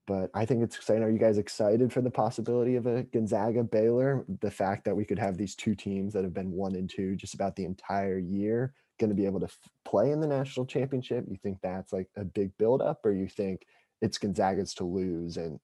but 0.08 0.30
I 0.32 0.46
think 0.46 0.62
it's 0.62 0.74
exciting. 0.74 1.02
Are 1.02 1.10
you 1.10 1.18
guys 1.18 1.36
excited 1.36 1.92
for 1.92 2.00
the 2.00 2.10
possibility 2.10 2.76
of 2.76 2.86
a 2.86 3.02
Gonzaga 3.02 3.62
Baylor? 3.62 4.24
The 4.40 4.50
fact 4.50 4.86
that 4.86 4.96
we 4.96 5.04
could 5.04 5.18
have 5.18 5.36
these 5.36 5.54
two 5.54 5.74
teams 5.74 6.14
that 6.14 6.24
have 6.24 6.32
been 6.32 6.50
one 6.50 6.74
and 6.76 6.88
two 6.88 7.14
just 7.14 7.34
about 7.34 7.54
the 7.54 7.66
entire 7.66 8.18
year 8.18 8.72
going 8.98 9.10
to 9.10 9.14
be 9.14 9.26
able 9.26 9.38
to 9.40 9.46
f- 9.46 9.58
play 9.84 10.10
in 10.10 10.20
the 10.20 10.26
national 10.26 10.64
championship. 10.64 11.26
You 11.28 11.36
think 11.36 11.58
that's 11.62 11.92
like 11.92 12.08
a 12.16 12.24
big 12.24 12.56
buildup, 12.56 13.04
or 13.04 13.12
you 13.12 13.28
think 13.28 13.66
it's 14.00 14.16
Gonzaga's 14.16 14.72
to 14.74 14.84
lose 14.84 15.36
and 15.36 15.60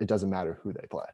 it 0.00 0.08
doesn't 0.08 0.28
matter 0.28 0.58
who 0.62 0.72
they 0.72 0.86
play? 0.90 1.06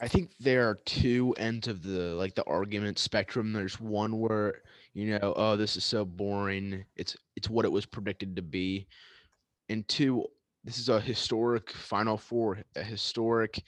I 0.00 0.08
think 0.08 0.32
there 0.40 0.68
are 0.68 0.80
two 0.84 1.34
ends 1.38 1.68
of 1.68 1.84
the 1.84 2.14
like 2.14 2.34
the 2.34 2.44
argument 2.46 2.98
spectrum. 2.98 3.52
There's 3.52 3.78
one 3.80 4.18
where 4.18 4.62
you 4.92 5.18
know, 5.18 5.34
oh, 5.36 5.56
this 5.56 5.76
is 5.76 5.84
so 5.84 6.04
boring. 6.04 6.84
It's 6.96 7.16
it's 7.36 7.48
what 7.48 7.64
it 7.64 7.70
was 7.70 7.86
predicted 7.86 8.34
to 8.34 8.42
be, 8.42 8.88
and 9.68 9.86
two, 9.86 10.26
this 10.64 10.78
is 10.78 10.88
a 10.88 11.00
historic 11.00 11.70
Final 11.70 12.16
Four, 12.16 12.58
a 12.76 12.82
historic 12.82 13.62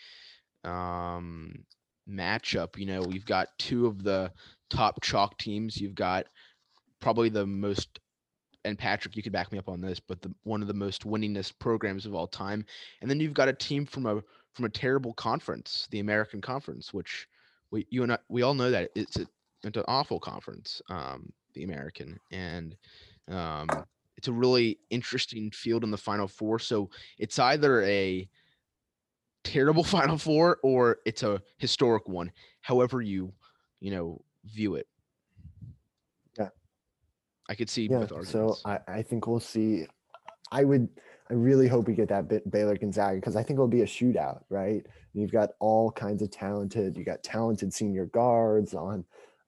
um, 0.64 1.64
matchup. 2.08 2.78
You 2.78 2.86
know, 2.86 3.02
we've 3.02 3.26
got 3.26 3.48
two 3.58 3.86
of 3.86 4.02
the 4.02 4.30
top 4.70 5.02
chalk 5.02 5.38
teams. 5.38 5.76
You've 5.76 5.94
got 5.94 6.26
probably 7.00 7.28
the 7.28 7.46
most, 7.46 8.00
and 8.64 8.78
Patrick, 8.78 9.16
you 9.16 9.22
could 9.22 9.32
back 9.32 9.52
me 9.52 9.58
up 9.58 9.68
on 9.68 9.80
this, 9.80 10.00
but 10.00 10.22
the 10.22 10.32
one 10.44 10.62
of 10.62 10.68
the 10.68 10.74
most 10.74 11.04
winningest 11.04 11.58
programs 11.58 12.06
of 12.06 12.14
all 12.14 12.26
time. 12.26 12.64
And 13.00 13.10
then 13.10 13.20
you've 13.20 13.34
got 13.34 13.48
a 13.48 13.52
team 13.52 13.86
from 13.86 14.06
a 14.06 14.22
from 14.52 14.64
a 14.64 14.70
terrible 14.70 15.12
conference, 15.14 15.88
the 15.90 15.98
American 15.98 16.40
Conference, 16.40 16.94
which 16.94 17.26
we 17.70 17.86
you 17.90 18.04
and 18.04 18.12
I, 18.12 18.18
we 18.28 18.42
all 18.42 18.54
know 18.54 18.70
that 18.70 18.90
it's 18.94 19.16
a, 19.16 19.26
it's 19.64 19.76
an 19.76 19.84
awful 19.88 20.20
conference, 20.20 20.80
um, 20.88 21.32
the 21.54 21.64
American, 21.64 22.18
and 22.30 22.76
um, 23.28 23.68
it's 24.16 24.28
a 24.28 24.32
really 24.32 24.78
interesting 24.90 25.50
field 25.50 25.84
in 25.84 25.90
the 25.90 25.96
Final 25.98 26.28
Four. 26.28 26.58
So 26.58 26.90
it's 27.18 27.38
either 27.38 27.82
a 27.82 28.28
terrible 29.42 29.84
Final 29.98 30.18
Four 30.18 30.58
or 30.62 30.98
it's 31.04 31.22
a 31.22 31.42
historic 31.58 32.08
one, 32.08 32.32
however 32.60 33.00
you 33.00 33.32
you 33.80 33.90
know 33.90 34.22
view 34.44 34.76
it. 34.76 34.86
Yeah, 36.38 36.48
I 37.48 37.54
could 37.54 37.68
see 37.68 37.84
yeah. 37.84 37.98
both 37.98 38.12
arguments. 38.12 38.32
So 38.32 38.56
I, 38.64 38.78
I 38.88 39.02
think 39.02 39.26
we'll 39.26 39.40
see. 39.40 39.86
I 40.52 40.64
would 40.64 40.88
I 41.30 41.34
really 41.34 41.68
hope 41.68 41.86
we 41.86 41.94
get 41.94 42.08
that 42.08 42.28
bit 42.28 42.50
Baylor 42.50 42.76
Gonzaga 42.76 43.16
because 43.16 43.36
I 43.36 43.42
think 43.42 43.56
it'll 43.56 43.68
be 43.68 43.82
a 43.82 43.86
shootout, 43.86 44.42
right? 44.50 44.84
And 44.84 45.22
you've 45.22 45.32
got 45.32 45.50
all 45.58 45.90
kinds 45.90 46.22
of 46.22 46.30
talented, 46.30 46.96
you 46.96 47.04
got 47.04 47.22
talented 47.22 47.72
senior 47.72 48.06
guards 48.06 48.74
on 48.74 49.04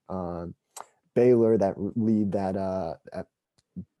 um, 0.09 0.55
Baylor 1.13 1.57
that 1.57 1.75
lead 1.77 2.31
that 2.31 2.55
uh, 2.55 2.95
that 3.13 3.27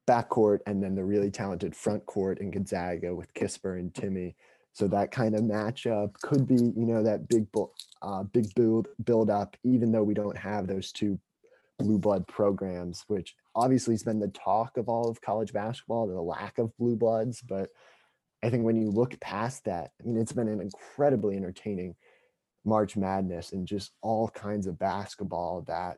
backcourt, 0.07 0.59
and 0.65 0.81
then 0.81 0.95
the 0.95 1.03
really 1.03 1.29
talented 1.29 1.75
front 1.75 2.05
court 2.05 2.39
in 2.39 2.51
Gonzaga 2.51 3.13
with 3.13 3.33
Kisper 3.33 3.79
and 3.79 3.93
Timme. 3.93 4.33
So 4.73 4.87
that 4.87 5.11
kind 5.11 5.35
of 5.35 5.41
matchup 5.41 6.13
could 6.21 6.47
be, 6.47 6.55
you 6.55 6.85
know, 6.85 7.03
that 7.03 7.27
big 7.27 7.47
uh, 8.01 8.23
big 8.23 8.53
build 8.55 8.87
build 9.03 9.29
up, 9.29 9.57
even 9.63 9.91
though 9.91 10.03
we 10.03 10.13
don't 10.13 10.37
have 10.37 10.67
those 10.67 10.91
two 10.91 11.19
blue 11.79 11.97
blood 11.97 12.27
programs, 12.27 13.03
which 13.07 13.35
obviously 13.55 13.93
has 13.93 14.03
been 14.03 14.19
the 14.19 14.27
talk 14.29 14.77
of 14.77 14.87
all 14.87 15.09
of 15.09 15.21
college 15.21 15.53
basketball, 15.53 16.07
the 16.07 16.21
lack 16.21 16.57
of 16.57 16.75
blue 16.77 16.95
bloods. 16.95 17.41
But 17.41 17.69
I 18.43 18.49
think 18.49 18.63
when 18.63 18.75
you 18.75 18.89
look 18.91 19.19
past 19.19 19.65
that, 19.65 19.91
I 19.99 20.07
mean, 20.07 20.17
it's 20.17 20.31
been 20.31 20.47
an 20.47 20.61
incredibly 20.61 21.37
entertaining 21.37 21.95
March 22.65 22.95
Madness 22.95 23.53
and 23.53 23.67
just 23.67 23.91
all 24.01 24.29
kinds 24.29 24.67
of 24.67 24.77
basketball 24.77 25.63
that 25.67 25.97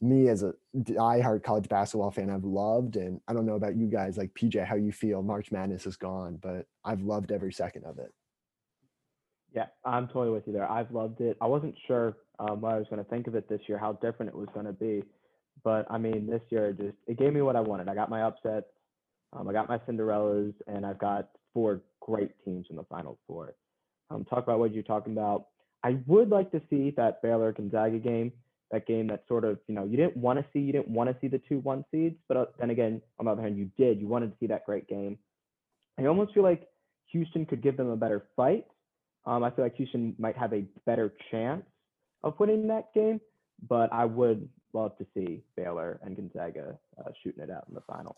me 0.00 0.28
as 0.28 0.42
a 0.42 0.54
diehard 0.76 1.42
college 1.42 1.68
basketball 1.68 2.10
fan, 2.10 2.30
I've 2.30 2.44
loved. 2.44 2.96
And 2.96 3.20
I 3.28 3.32
don't 3.32 3.46
know 3.46 3.56
about 3.56 3.76
you 3.76 3.86
guys, 3.86 4.16
like 4.16 4.32
PJ, 4.34 4.64
how 4.64 4.76
you 4.76 4.92
feel 4.92 5.22
March 5.22 5.52
Madness 5.52 5.86
is 5.86 5.96
gone, 5.96 6.38
but 6.40 6.66
I've 6.84 7.02
loved 7.02 7.32
every 7.32 7.52
second 7.52 7.84
of 7.84 7.98
it. 7.98 8.12
Yeah, 9.52 9.66
I'm 9.84 10.06
totally 10.06 10.30
with 10.30 10.46
you 10.46 10.52
there. 10.52 10.70
I've 10.70 10.90
loved 10.92 11.20
it. 11.20 11.36
I 11.40 11.46
wasn't 11.46 11.74
sure 11.86 12.16
um, 12.38 12.60
what 12.60 12.72
I 12.72 12.78
was 12.78 12.86
going 12.88 13.02
to 13.02 13.10
think 13.10 13.26
of 13.26 13.34
it 13.34 13.48
this 13.48 13.60
year, 13.66 13.78
how 13.78 13.94
different 13.94 14.30
it 14.30 14.36
was 14.36 14.48
going 14.54 14.66
to 14.66 14.72
be. 14.72 15.02
But 15.64 15.86
I 15.90 15.98
mean, 15.98 16.26
this 16.26 16.40
year 16.50 16.72
just 16.72 16.96
it 17.06 17.18
gave 17.18 17.34
me 17.34 17.42
what 17.42 17.56
I 17.56 17.60
wanted. 17.60 17.88
I 17.88 17.94
got 17.94 18.08
my 18.08 18.22
upsets, 18.22 18.66
um, 19.32 19.48
I 19.48 19.52
got 19.52 19.68
my 19.68 19.78
Cinderellas, 19.78 20.54
and 20.66 20.86
I've 20.86 20.98
got 20.98 21.28
four 21.52 21.82
great 22.00 22.30
teams 22.44 22.66
in 22.70 22.76
the 22.76 22.84
Final 22.84 23.18
Four. 23.26 23.54
Um, 24.10 24.24
talk 24.24 24.44
about 24.44 24.58
what 24.58 24.72
you're 24.72 24.82
talking 24.82 25.12
about. 25.12 25.46
I 25.82 25.98
would 26.06 26.30
like 26.30 26.50
to 26.52 26.62
see 26.70 26.92
that 26.96 27.22
Baylor 27.22 27.52
Gonzaga 27.52 27.98
game, 27.98 28.32
that 28.70 28.86
game 28.86 29.08
that 29.08 29.24
sort 29.26 29.44
of 29.44 29.58
you 29.66 29.74
know 29.74 29.84
you 29.84 29.96
didn't 29.96 30.16
want 30.16 30.38
to 30.38 30.44
see, 30.52 30.60
you 30.60 30.72
didn't 30.72 30.88
want 30.88 31.10
to 31.10 31.16
see 31.20 31.28
the 31.28 31.40
two 31.48 31.58
one 31.60 31.84
seeds, 31.90 32.16
but 32.28 32.36
uh, 32.36 32.46
then 32.58 32.70
again, 32.70 33.02
on 33.18 33.26
the 33.26 33.32
other 33.32 33.42
hand, 33.42 33.56
you 33.56 33.70
did. 33.76 34.00
You 34.00 34.06
wanted 34.06 34.30
to 34.30 34.36
see 34.38 34.46
that 34.46 34.66
great 34.66 34.88
game. 34.88 35.18
I 35.98 36.06
almost 36.06 36.32
feel 36.32 36.42
like 36.42 36.66
Houston 37.12 37.44
could 37.46 37.62
give 37.62 37.76
them 37.76 37.90
a 37.90 37.96
better 37.96 38.26
fight. 38.36 38.64
Um, 39.26 39.44
I 39.44 39.50
feel 39.50 39.64
like 39.64 39.76
Houston 39.76 40.14
might 40.18 40.36
have 40.36 40.52
a 40.52 40.64
better 40.86 41.12
chance 41.30 41.64
of 42.22 42.38
winning 42.38 42.68
that 42.68 42.94
game, 42.94 43.20
but 43.68 43.92
I 43.92 44.04
would 44.04 44.48
love 44.72 44.96
to 44.98 45.06
see 45.14 45.42
Baylor 45.56 46.00
and 46.02 46.16
Gonzaga 46.16 46.78
uh, 46.98 47.10
shooting 47.22 47.42
it 47.42 47.50
out 47.50 47.66
in 47.68 47.74
the 47.74 47.82
final. 47.82 48.16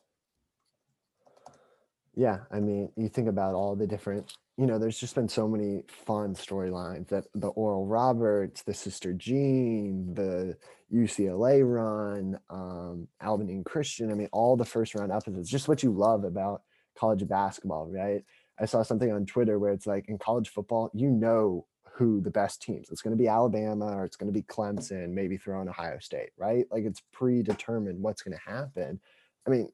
Yeah, 2.14 2.40
I 2.50 2.60
mean, 2.60 2.90
you 2.96 3.08
think 3.08 3.28
about 3.28 3.54
all 3.54 3.74
the 3.74 3.86
different, 3.86 4.36
you 4.58 4.66
know, 4.66 4.78
there's 4.78 4.98
just 4.98 5.14
been 5.14 5.28
so 5.28 5.48
many 5.48 5.82
fun 5.88 6.34
storylines 6.34 7.08
that 7.08 7.24
the 7.34 7.48
Oral 7.48 7.86
Roberts, 7.86 8.62
the 8.62 8.74
Sister 8.74 9.14
Jean, 9.14 10.12
the 10.12 10.56
UCLA 10.92 11.62
run, 11.64 12.38
um, 12.50 13.08
Abilene 13.20 13.64
Christian. 13.64 14.10
I 14.10 14.14
mean, 14.14 14.28
all 14.30 14.56
the 14.56 14.64
first 14.64 14.94
round 14.94 15.10
upsets, 15.10 15.48
just 15.48 15.68
what 15.68 15.82
you 15.82 15.90
love 15.90 16.24
about 16.24 16.62
college 16.98 17.26
basketball, 17.26 17.88
right? 17.90 18.22
I 18.60 18.66
saw 18.66 18.82
something 18.82 19.10
on 19.10 19.24
Twitter 19.24 19.58
where 19.58 19.72
it's 19.72 19.86
like 19.86 20.08
in 20.08 20.18
college 20.18 20.50
football, 20.50 20.90
you 20.92 21.08
know 21.08 21.66
who 21.94 22.20
the 22.20 22.30
best 22.30 22.60
teams. 22.60 22.90
It's 22.90 23.00
going 23.00 23.16
to 23.16 23.22
be 23.22 23.28
Alabama 23.28 23.86
or 23.96 24.04
it's 24.04 24.16
going 24.16 24.32
to 24.32 24.38
be 24.38 24.44
Clemson, 24.44 25.10
maybe 25.10 25.38
throw 25.38 25.62
in 25.62 25.68
Ohio 25.68 25.98
State, 25.98 26.30
right? 26.36 26.66
Like 26.70 26.84
it's 26.84 27.02
predetermined 27.12 28.02
what's 28.02 28.22
going 28.22 28.36
to 28.36 28.50
happen. 28.50 29.00
I 29.46 29.50
mean, 29.50 29.68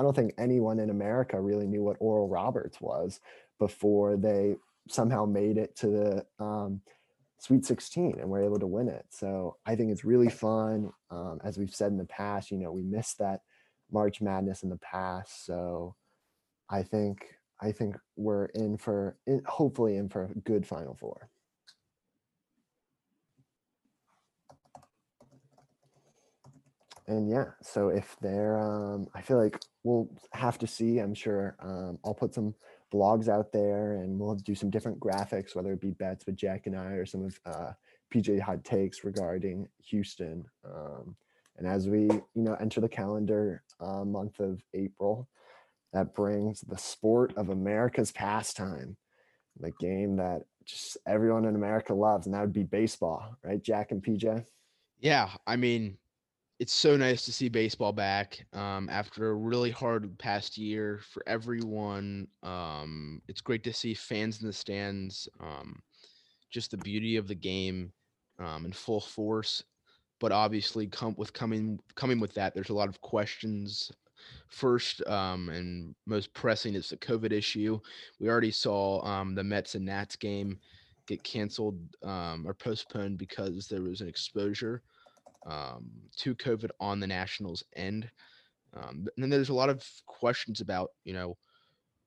I 0.00 0.02
don't 0.02 0.16
think 0.16 0.32
anyone 0.38 0.78
in 0.78 0.88
America 0.88 1.38
really 1.38 1.66
knew 1.66 1.82
what 1.82 1.98
Oral 2.00 2.26
Roberts 2.26 2.80
was 2.80 3.20
before 3.58 4.16
they 4.16 4.56
somehow 4.88 5.26
made 5.26 5.58
it 5.58 5.76
to 5.76 5.88
the 5.88 6.26
um, 6.42 6.80
Sweet 7.36 7.66
16 7.66 8.18
and 8.18 8.30
were 8.30 8.42
able 8.42 8.58
to 8.60 8.66
win 8.66 8.88
it. 8.88 9.04
So 9.10 9.58
I 9.66 9.74
think 9.74 9.92
it's 9.92 10.02
really 10.02 10.30
fun. 10.30 10.90
Um, 11.10 11.38
as 11.44 11.58
we've 11.58 11.74
said 11.74 11.92
in 11.92 11.98
the 11.98 12.06
past, 12.06 12.50
you 12.50 12.56
know, 12.56 12.72
we 12.72 12.82
missed 12.82 13.18
that 13.18 13.42
March 13.92 14.22
Madness 14.22 14.62
in 14.62 14.70
the 14.70 14.78
past. 14.78 15.44
So 15.44 15.96
I 16.70 16.82
think 16.82 17.26
I 17.60 17.70
think 17.70 17.98
we're 18.16 18.46
in 18.46 18.78
for 18.78 19.18
in, 19.26 19.42
hopefully 19.44 19.98
in 19.98 20.08
for 20.08 20.24
a 20.24 20.38
good 20.40 20.66
Final 20.66 20.94
Four. 20.94 21.28
And 27.10 27.28
yeah, 27.28 27.46
so 27.60 27.88
if 27.88 28.16
they're, 28.22 28.56
um, 28.56 29.08
I 29.16 29.20
feel 29.20 29.36
like 29.36 29.60
we'll 29.82 30.08
have 30.32 30.58
to 30.58 30.66
see. 30.68 30.98
I'm 30.98 31.12
sure 31.12 31.56
um, 31.60 31.98
I'll 32.04 32.14
put 32.14 32.32
some 32.32 32.54
blogs 32.94 33.28
out 33.28 33.50
there, 33.50 33.94
and 33.94 34.16
we'll 34.16 34.36
do 34.36 34.54
some 34.54 34.70
different 34.70 35.00
graphics, 35.00 35.56
whether 35.56 35.72
it 35.72 35.80
be 35.80 35.90
bets 35.90 36.24
with 36.24 36.36
Jack 36.36 36.68
and 36.68 36.76
I, 36.76 36.92
or 36.92 37.04
some 37.04 37.24
of 37.24 37.40
uh, 37.44 37.72
PJ 38.14 38.40
hot 38.40 38.62
takes 38.62 39.02
regarding 39.02 39.66
Houston. 39.86 40.44
Um, 40.64 41.16
and 41.58 41.66
as 41.66 41.88
we, 41.88 42.02
you 42.02 42.22
know, 42.36 42.54
enter 42.60 42.80
the 42.80 42.88
calendar 42.88 43.64
uh, 43.80 44.04
month 44.04 44.38
of 44.38 44.62
April, 44.72 45.28
that 45.92 46.14
brings 46.14 46.60
the 46.60 46.78
sport 46.78 47.36
of 47.36 47.48
America's 47.48 48.12
pastime, 48.12 48.96
the 49.58 49.72
game 49.80 50.16
that 50.18 50.42
just 50.64 50.96
everyone 51.08 51.44
in 51.44 51.56
America 51.56 51.92
loves, 51.92 52.26
and 52.26 52.34
that 52.36 52.42
would 52.42 52.52
be 52.52 52.62
baseball, 52.62 53.36
right, 53.42 53.60
Jack 53.60 53.90
and 53.90 54.00
PJ? 54.00 54.44
Yeah, 55.00 55.30
I 55.44 55.56
mean, 55.56 55.98
it's 56.60 56.74
so 56.74 56.94
nice 56.94 57.24
to 57.24 57.32
see 57.32 57.48
baseball 57.48 57.90
back 57.90 58.44
um, 58.52 58.90
after 58.90 59.30
a 59.30 59.34
really 59.34 59.70
hard 59.70 60.16
past 60.18 60.58
year 60.58 61.00
for 61.10 61.22
everyone. 61.26 62.28
Um, 62.42 63.22
it's 63.28 63.40
great 63.40 63.64
to 63.64 63.72
see 63.72 63.94
fans 63.94 64.42
in 64.42 64.46
the 64.46 64.52
stands. 64.52 65.26
Um, 65.40 65.80
just 66.50 66.70
the 66.70 66.76
beauty 66.76 67.16
of 67.16 67.28
the 67.28 67.34
game 67.34 67.92
um, 68.38 68.66
in 68.66 68.72
full 68.72 69.00
force, 69.00 69.64
but 70.20 70.32
obviously, 70.32 70.86
come 70.86 71.14
with 71.16 71.32
coming 71.32 71.80
coming 71.94 72.20
with 72.20 72.34
that, 72.34 72.54
there's 72.54 72.68
a 72.68 72.74
lot 72.74 72.90
of 72.90 73.00
questions 73.00 73.90
first 74.48 75.02
um, 75.06 75.48
and 75.48 75.94
most 76.06 76.34
pressing 76.34 76.74
is 76.74 76.90
the 76.90 76.96
COVID 76.98 77.32
issue. 77.32 77.80
We 78.18 78.28
already 78.28 78.50
saw 78.50 79.02
um, 79.06 79.34
the 79.34 79.44
Mets 79.44 79.76
and 79.76 79.86
Nats 79.86 80.14
game 80.14 80.58
get 81.06 81.24
canceled 81.24 81.78
or 82.02 82.54
postponed 82.58 83.16
because 83.16 83.66
there 83.66 83.80
was 83.80 84.02
an 84.02 84.08
exposure 84.08 84.82
um, 85.46 85.90
to 86.16 86.34
COVID 86.34 86.70
on 86.80 87.00
the 87.00 87.06
Nationals 87.06 87.64
end. 87.76 88.10
Um, 88.74 89.06
and 89.16 89.22
then 89.22 89.30
there's 89.30 89.48
a 89.48 89.54
lot 89.54 89.68
of 89.68 89.84
questions 90.06 90.60
about, 90.60 90.90
you 91.04 91.12
know, 91.12 91.36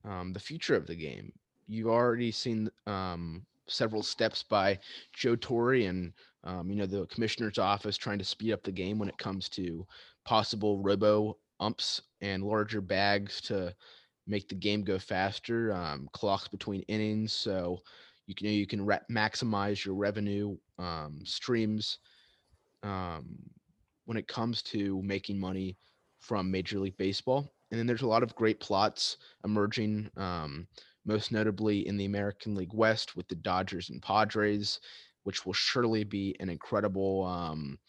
um, 0.06 0.34
the 0.34 0.40
future 0.40 0.76
of 0.76 0.88
the 0.88 0.96
game. 0.96 1.32
You've 1.68 1.88
already 1.88 2.32
seen 2.32 2.70
um, 2.88 3.46
several 3.68 4.04
steps 4.04 4.44
by 4.44 4.80
Joe 5.14 5.36
Torre 5.36 5.88
and, 5.88 6.14
um, 6.44 6.70
you 6.70 6.76
know, 6.76 6.86
the 6.86 7.06
commissioner's 7.08 7.58
office 7.58 7.98
trying 7.98 8.20
to 8.20 8.26
speed 8.26 8.54
up 8.54 8.64
the 8.64 8.72
game 8.72 9.00
when 9.00 9.10
it 9.10 9.18
comes 9.18 9.50
to 9.50 9.86
possible 10.26 10.80
robo 10.80 11.38
umps 11.60 12.02
and 12.22 12.44
larger 12.44 12.82
bags 12.82 13.42
to 13.42 13.74
make 14.28 14.48
the 14.48 14.56
game 14.56 14.84
go 14.84 15.00
faster, 15.00 15.74
um, 15.74 16.10
clocks 16.14 16.48
between 16.48 16.82
innings. 16.84 17.34
So 17.34 17.82
you 18.28 18.36
can, 18.36 18.48
you 18.48 18.68
can 18.68 18.86
re- 18.86 19.00
maximize 19.12 19.84
your 19.84 19.96
revenue 19.96 20.58
um, 20.80 21.22
streams 21.26 22.00
um, 22.84 23.38
when 24.06 24.18
it 24.18 24.28
comes 24.28 24.62
to 24.62 25.02
making 25.02 25.40
money 25.40 25.78
from 26.20 26.52
Major 26.52 26.80
League 26.80 26.98
Baseball. 26.98 27.52
And 27.72 27.80
then 27.80 27.88
there's 27.88 28.02
a 28.02 28.08
lot 28.08 28.24
of 28.24 28.36
great 28.36 28.60
plots 28.60 29.18
emerging, 29.44 30.10
um, 30.16 30.68
most 31.06 31.32
notably 31.32 31.88
in 31.88 31.98
the 31.98 32.06
American 32.06 32.56
League 32.56 32.74
West 32.74 33.16
with 33.16 33.28
the 33.28 33.36
Dodgers 33.36 33.90
and 33.90 34.02
Padres, 34.02 34.80
which 35.24 35.46
will 35.46 35.54
surely 35.54 36.04
be 36.04 36.36
an 36.40 36.50
incredible 36.50 37.26
um, 37.26 37.80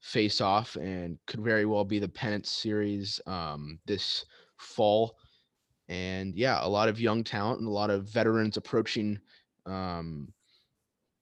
face 0.00 0.40
off 0.40 0.76
and 0.76 1.18
could 1.26 1.40
very 1.40 1.66
well 1.66 1.84
be 1.84 1.98
the 1.98 2.08
pennant 2.08 2.46
series 2.46 3.20
um, 3.26 3.78
this 3.86 4.24
fall. 4.56 5.16
And 5.88 6.34
yeah, 6.34 6.58
a 6.62 6.68
lot 6.68 6.88
of 6.88 7.00
young 7.00 7.24
talent 7.24 7.60
and 7.60 7.68
a 7.68 7.72
lot 7.72 7.90
of 7.90 8.08
veterans 8.08 8.56
approaching 8.56 9.18
um, 9.66 10.32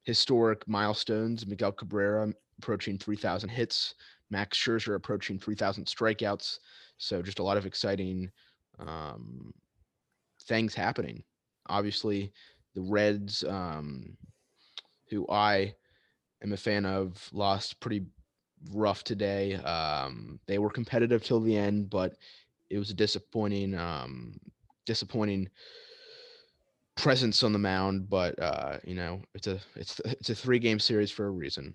historic 0.02 0.66
milestones. 0.68 1.46
Miguel 1.46 1.72
Cabrera 1.72 2.32
approaching 2.58 2.98
3,000 2.98 3.48
hits, 3.48 3.94
Max 4.30 4.58
Scherzer 4.58 4.94
approaching 4.94 5.38
3,000 5.38 5.84
strikeouts. 5.84 6.58
So 6.98 7.22
just 7.22 7.38
a 7.38 7.42
lot 7.42 7.56
of 7.56 7.66
exciting 7.66 8.30
um, 8.78 9.52
things 10.42 10.74
happening. 10.74 11.22
Obviously, 11.68 12.32
the 12.74 12.82
Reds, 12.82 13.44
um, 13.44 14.16
who 15.08 15.26
I 15.28 15.74
am 16.42 16.52
a 16.52 16.56
fan 16.56 16.86
of, 16.86 17.28
lost 17.32 17.80
pretty 17.80 18.04
rough 18.72 19.04
today. 19.04 19.54
Um, 19.54 20.40
they 20.46 20.58
were 20.58 20.70
competitive 20.70 21.22
till 21.22 21.40
the 21.40 21.56
end, 21.56 21.90
but 21.90 22.16
it 22.70 22.78
was 22.78 22.90
a 22.90 22.94
disappointing, 22.94 23.74
um, 23.76 24.38
disappointing 24.86 25.48
presence 26.96 27.42
on 27.42 27.52
the 27.52 27.58
mound. 27.58 28.08
But 28.08 28.40
uh, 28.40 28.78
you 28.84 28.94
know, 28.94 29.20
it's 29.34 29.46
a 29.46 29.58
it's 29.76 30.00
it's 30.04 30.30
a 30.30 30.34
three 30.34 30.58
game 30.58 30.78
series 30.78 31.10
for 31.10 31.26
a 31.26 31.30
reason. 31.30 31.74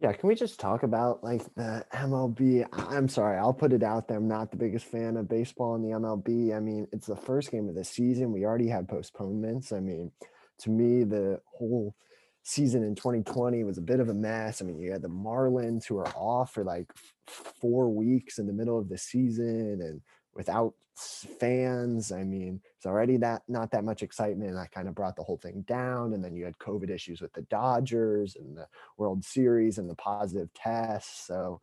Yeah, 0.00 0.12
can 0.12 0.28
we 0.28 0.36
just 0.36 0.60
talk 0.60 0.84
about 0.84 1.24
like 1.24 1.42
the 1.56 1.84
MLB? 1.92 2.64
I'm 2.72 3.08
sorry, 3.08 3.36
I'll 3.36 3.52
put 3.52 3.72
it 3.72 3.82
out 3.82 4.06
there. 4.06 4.18
I'm 4.18 4.28
not 4.28 4.52
the 4.52 4.56
biggest 4.56 4.86
fan 4.86 5.16
of 5.16 5.28
baseball 5.28 5.74
in 5.74 5.82
the 5.82 5.96
MLB. 5.96 6.56
I 6.56 6.60
mean, 6.60 6.86
it's 6.92 7.08
the 7.08 7.16
first 7.16 7.50
game 7.50 7.68
of 7.68 7.74
the 7.74 7.82
season. 7.82 8.32
We 8.32 8.44
already 8.44 8.68
had 8.68 8.88
postponements. 8.88 9.72
I 9.72 9.80
mean, 9.80 10.12
to 10.60 10.70
me, 10.70 11.02
the 11.02 11.40
whole 11.46 11.96
season 12.44 12.84
in 12.84 12.94
2020 12.94 13.64
was 13.64 13.78
a 13.78 13.82
bit 13.82 13.98
of 13.98 14.08
a 14.08 14.14
mess. 14.14 14.62
I 14.62 14.66
mean, 14.66 14.78
you 14.78 14.92
had 14.92 15.02
the 15.02 15.08
Marlins 15.08 15.84
who 15.86 15.98
are 15.98 16.08
off 16.14 16.54
for 16.54 16.62
like 16.62 16.86
four 17.26 17.88
weeks 17.88 18.38
in 18.38 18.46
the 18.46 18.52
middle 18.52 18.78
of 18.78 18.88
the 18.88 18.98
season 18.98 19.80
and 19.82 20.00
without 20.34 20.74
fans. 20.98 22.12
I 22.12 22.24
mean, 22.24 22.60
it's 22.76 22.86
already 22.86 23.16
that 23.18 23.42
not 23.48 23.70
that 23.70 23.84
much 23.84 24.02
excitement. 24.02 24.50
And 24.50 24.58
that 24.58 24.72
kind 24.72 24.88
of 24.88 24.94
brought 24.94 25.16
the 25.16 25.22
whole 25.22 25.36
thing 25.38 25.64
down. 25.66 26.14
And 26.14 26.24
then 26.24 26.34
you 26.34 26.44
had 26.44 26.58
COVID 26.58 26.90
issues 26.90 27.20
with 27.20 27.32
the 27.32 27.42
Dodgers 27.42 28.36
and 28.36 28.56
the 28.56 28.66
World 28.96 29.24
Series 29.24 29.78
and 29.78 29.88
the 29.88 29.94
positive 29.94 30.52
tests. 30.54 31.26
So 31.26 31.60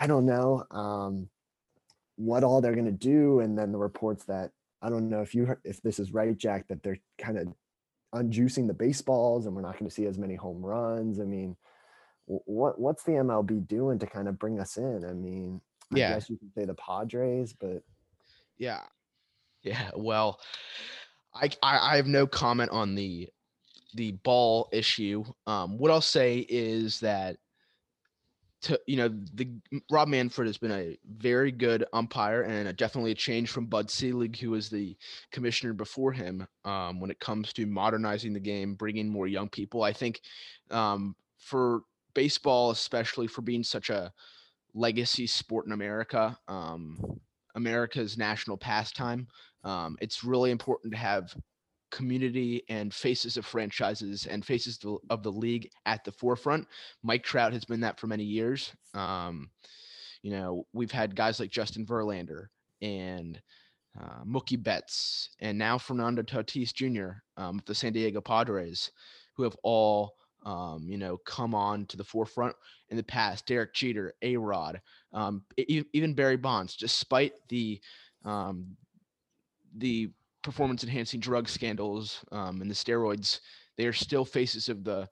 I 0.00 0.06
don't 0.06 0.26
know 0.26 0.64
um, 0.70 1.28
what 2.16 2.44
all 2.44 2.60
they're 2.60 2.74
going 2.74 2.84
to 2.86 2.92
do. 2.92 3.40
And 3.40 3.58
then 3.58 3.72
the 3.72 3.78
reports 3.78 4.24
that 4.24 4.50
I 4.80 4.88
don't 4.88 5.08
know 5.08 5.22
if 5.22 5.34
you 5.34 5.46
heard, 5.46 5.60
if 5.64 5.82
this 5.82 5.98
is 5.98 6.12
right, 6.12 6.36
Jack, 6.36 6.68
that 6.68 6.82
they're 6.82 7.00
kind 7.18 7.38
of 7.38 7.48
unjuicing 8.14 8.66
the 8.66 8.74
baseballs 8.74 9.46
and 9.46 9.54
we're 9.54 9.62
not 9.62 9.78
going 9.78 9.88
to 9.88 9.94
see 9.94 10.06
as 10.06 10.18
many 10.18 10.34
home 10.34 10.64
runs. 10.64 11.20
I 11.20 11.24
mean, 11.24 11.56
what 12.26 12.78
what's 12.78 13.02
the 13.04 13.12
MLB 13.12 13.66
doing 13.66 13.98
to 13.98 14.06
kind 14.06 14.28
of 14.28 14.38
bring 14.38 14.60
us 14.60 14.76
in? 14.76 15.04
I 15.04 15.12
mean, 15.12 15.60
I 15.92 15.98
Yeah. 15.98 16.14
guess 16.14 16.28
you 16.30 16.36
can 16.36 16.50
say 16.52 16.64
the 16.64 16.74
Padres, 16.74 17.52
but 17.52 17.82
Yeah. 18.58 18.82
Yeah. 19.62 19.90
Well, 19.96 20.40
I, 21.34 21.50
I 21.62 21.92
I 21.92 21.96
have 21.96 22.06
no 22.06 22.26
comment 22.26 22.70
on 22.70 22.94
the 22.94 23.28
the 23.94 24.12
ball 24.12 24.68
issue. 24.72 25.24
Um, 25.46 25.78
what 25.78 25.90
I'll 25.90 26.00
say 26.00 26.46
is 26.48 27.00
that 27.00 27.38
to 28.60 28.80
you 28.86 28.96
know 28.96 29.08
the 29.34 29.48
Rob 29.90 30.08
Manfred 30.08 30.46
has 30.48 30.58
been 30.58 30.72
a 30.72 30.98
very 31.06 31.52
good 31.52 31.84
umpire 31.92 32.42
and 32.42 32.68
a, 32.68 32.72
definitely 32.72 33.12
a 33.12 33.16
change 33.16 33.50
from 33.50 33.66
Bud 33.66 33.90
Selig, 33.90 34.36
who 34.38 34.50
was 34.50 34.68
the 34.68 34.96
commissioner 35.30 35.72
before 35.72 36.12
him. 36.12 36.46
Um, 36.64 37.00
when 37.00 37.10
it 37.10 37.20
comes 37.20 37.52
to 37.54 37.66
modernizing 37.66 38.32
the 38.32 38.40
game, 38.40 38.74
bringing 38.74 39.08
more 39.08 39.26
young 39.28 39.48
people, 39.48 39.82
I 39.82 39.92
think 39.92 40.20
um, 40.70 41.14
for 41.38 41.82
baseball, 42.14 42.70
especially 42.70 43.28
for 43.28 43.42
being 43.42 43.62
such 43.62 43.90
a 43.90 44.12
legacy 44.74 45.26
sport 45.26 45.66
in 45.66 45.72
America, 45.72 46.38
um, 46.48 46.98
America's 47.54 48.16
national 48.16 48.56
pastime. 48.56 49.26
Um, 49.64 49.96
it's 50.00 50.24
really 50.24 50.50
important 50.50 50.92
to 50.92 50.98
have 50.98 51.34
community 51.90 52.62
and 52.68 52.92
faces 52.92 53.36
of 53.36 53.46
franchises 53.46 54.26
and 54.26 54.44
faces 54.44 54.78
of 55.10 55.22
the 55.22 55.32
league 55.32 55.70
at 55.86 56.04
the 56.04 56.12
forefront. 56.12 56.66
Mike 57.02 57.24
Trout 57.24 57.52
has 57.52 57.64
been 57.64 57.80
that 57.80 57.98
for 57.98 58.06
many 58.06 58.24
years. 58.24 58.72
Um, 58.94 59.50
you 60.22 60.30
know, 60.30 60.66
we've 60.72 60.92
had 60.92 61.16
guys 61.16 61.40
like 61.40 61.50
Justin 61.50 61.86
Verlander 61.86 62.46
and 62.82 63.40
uh, 64.00 64.22
Mookie 64.24 64.62
Betts, 64.62 65.30
and 65.40 65.56
now 65.58 65.78
Fernando 65.78 66.22
Tatis 66.22 66.72
Jr. 66.72 67.20
Um, 67.36 67.60
the 67.66 67.74
San 67.74 67.92
Diego 67.92 68.20
Padres, 68.20 68.92
who 69.34 69.42
have 69.42 69.56
all 69.62 70.14
um, 70.44 70.86
you 70.88 70.98
know 70.98 71.16
come 71.18 71.54
on 71.54 71.86
to 71.86 71.96
the 71.96 72.04
forefront 72.04 72.54
in 72.90 72.96
the 72.96 73.02
past. 73.02 73.46
Derek 73.46 73.74
Jeter, 73.74 74.14
A 74.22 74.36
Rod, 74.36 74.80
um, 75.12 75.42
even 75.56 76.14
Barry 76.14 76.36
Bonds, 76.36 76.76
despite 76.76 77.32
the 77.48 77.80
um, 78.24 78.76
the 79.76 80.10
performance 80.42 80.82
enhancing 80.82 81.20
drug 81.20 81.48
scandals 81.48 82.24
um, 82.32 82.60
and 82.60 82.70
the 82.70 82.74
steroids, 82.74 83.40
they 83.76 83.86
are 83.86 83.92
still 83.92 84.24
faces 84.24 84.68
of 84.68 84.84
the 84.84 85.08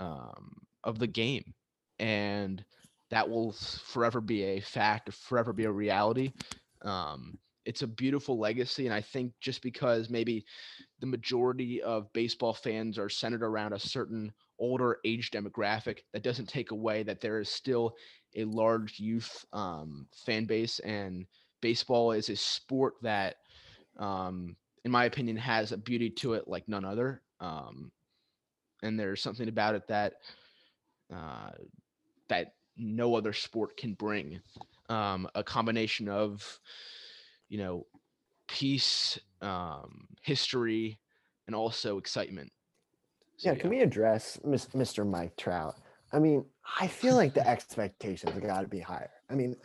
um, 0.00 0.56
of 0.84 0.98
the 0.98 1.06
game, 1.06 1.54
and 1.98 2.64
that 3.10 3.28
will 3.28 3.52
forever 3.52 4.20
be 4.20 4.42
a 4.42 4.60
fact, 4.60 5.12
forever 5.12 5.52
be 5.52 5.64
a 5.64 5.70
reality. 5.70 6.32
Um, 6.82 7.38
it's 7.64 7.82
a 7.82 7.86
beautiful 7.86 8.38
legacy, 8.38 8.86
and 8.86 8.94
I 8.94 9.00
think 9.00 9.32
just 9.40 9.62
because 9.62 10.10
maybe 10.10 10.44
the 11.00 11.06
majority 11.06 11.80
of 11.82 12.12
baseball 12.12 12.54
fans 12.54 12.98
are 12.98 13.08
centered 13.08 13.42
around 13.42 13.72
a 13.72 13.78
certain 13.78 14.32
older 14.62 14.98
age 15.04 15.30
demographic, 15.30 15.98
that 16.12 16.22
doesn't 16.22 16.48
take 16.48 16.70
away 16.70 17.02
that 17.02 17.20
there 17.20 17.38
is 17.38 17.50
still 17.50 17.94
a 18.36 18.44
large 18.44 18.98
youth 18.98 19.44
um, 19.52 20.06
fan 20.24 20.46
base, 20.46 20.78
and 20.78 21.26
baseball 21.60 22.12
is 22.12 22.30
a 22.30 22.36
sport 22.36 22.94
that 23.02 23.36
um, 23.98 24.56
in 24.84 24.90
my 24.90 25.04
opinion, 25.04 25.36
has 25.36 25.72
a 25.72 25.76
beauty 25.76 26.10
to 26.10 26.34
it 26.34 26.48
like 26.48 26.68
none 26.68 26.84
other. 26.84 27.22
Um, 27.40 27.90
and 28.82 28.98
there's 28.98 29.22
something 29.22 29.48
about 29.48 29.74
it 29.74 29.86
that 29.88 30.14
uh, 31.14 31.50
that 32.28 32.54
no 32.76 33.14
other 33.14 33.32
sport 33.32 33.76
can 33.76 33.94
bring. 33.94 34.40
Um, 34.88 35.28
a 35.34 35.44
combination 35.44 36.08
of, 36.08 36.60
you 37.48 37.58
know, 37.58 37.86
peace, 38.48 39.18
um, 39.40 40.08
history, 40.22 40.98
and 41.46 41.54
also 41.54 41.98
excitement. 41.98 42.50
Yeah, 43.44 43.54
can 43.54 43.70
we 43.70 43.80
address 43.80 44.38
Mr. 44.44 45.08
Mike 45.08 45.36
Trout? 45.36 45.74
I 46.12 46.18
mean, 46.18 46.44
I 46.78 46.86
feel 46.86 47.16
like 47.16 47.34
the 47.34 47.46
expectations 47.46 48.32
have 48.32 48.42
got 48.42 48.60
to 48.62 48.68
be 48.68 48.80
higher. 48.80 49.10
I 49.30 49.34
mean, 49.34 49.56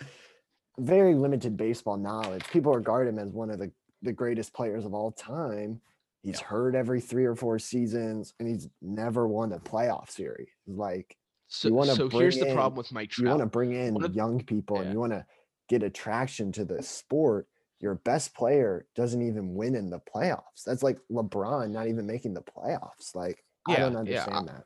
very 0.80 1.13
limited 1.13 1.58
baseball 1.58 1.98
knowledge. 1.98 2.44
People 2.52 2.74
regard 2.74 3.08
him 3.08 3.20
as 3.20 3.32
one 3.32 3.50
of 3.50 3.60
the, 3.60 3.72
the 4.02 4.13
greatest 4.13 4.54
players 4.54 4.86
of 4.86 4.94
all 4.94 5.12
time. 5.12 5.82
He's 6.24 6.40
hurt 6.40 6.76
every 6.76 7.00
three 7.00 7.26
or 7.26 7.36
four 7.36 7.58
seasons, 7.58 8.34
and 8.40 8.50
he's 8.50 8.68
never 8.82 9.28
won 9.28 9.54
a 9.54 9.60
playoff 9.60 10.10
series. 10.10 10.50
Like, 10.68 11.16
So, 11.48 11.70
you 11.70 11.86
so 11.86 12.10
here's 12.10 12.38
the 12.38 12.54
problem 12.54 12.76
with 12.78 12.92
Mike 12.92 13.10
Trout. 13.12 13.24
you 13.24 13.30
want 13.30 13.42
to 13.42 13.46
bring 13.46 13.74
in 13.74 13.96
young 14.13 14.44
people 14.44 14.80
and 14.80 14.92
you 14.92 15.00
want 15.00 15.13
to 15.13 15.26
get 15.70 15.84
attraction 15.84 16.52
to 16.54 16.66
the 16.66 16.82
sport. 16.84 17.48
Your 17.80 17.96
best 17.96 18.34
player 18.34 18.88
doesn't 18.96 19.22
even 19.22 19.54
win 19.54 19.76
in 19.76 19.90
the 19.90 20.00
playoffs. 20.00 20.63
That's 20.66 20.84
like 20.84 20.98
LeBron 21.12 21.70
not 21.70 21.88
even 21.88 22.06
making 22.08 22.34
the 22.34 22.42
playoffs. 22.42 23.16
Like, 23.16 23.44
I 23.67 23.80
Yeah, 23.80 23.80
don't 23.80 23.95
yeah, 24.03 24.25
understand 24.25 24.47
that. 24.47 24.65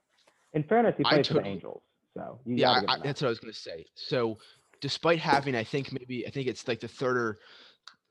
In 0.54 0.64
fairness, 0.64 0.96
he 0.98 1.04
I 1.04 1.16
plays 1.16 1.28
for 1.28 1.34
the 1.34 1.46
Angels, 1.46 1.84
so 2.14 2.42
you 2.46 2.56
yeah, 2.56 2.72
I, 2.72 2.82
give 2.82 2.84
I, 2.88 2.98
him 2.98 3.00
that. 3.00 3.14
that's 3.14 3.22
what 3.22 3.28
I 3.28 3.30
was 3.30 3.40
going 3.40 3.54
to 3.54 3.60
say. 3.60 3.86
So 3.96 4.38
despite 4.82 5.20
having, 5.20 5.56
I 5.56 5.64
think 5.64 5.92
maybe 5.92 6.28
I 6.28 6.30
think 6.30 6.48
it's 6.48 6.68
like 6.68 6.80
the 6.80 6.88
third 6.88 7.18
or 7.18 7.40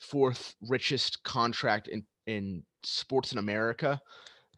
fourth 0.01 0.57
richest 0.63 1.23
contract 1.25 1.89
in 1.89 2.07
in 2.27 2.65
sports 2.85 3.33
in 3.33 3.39
America. 3.39 4.01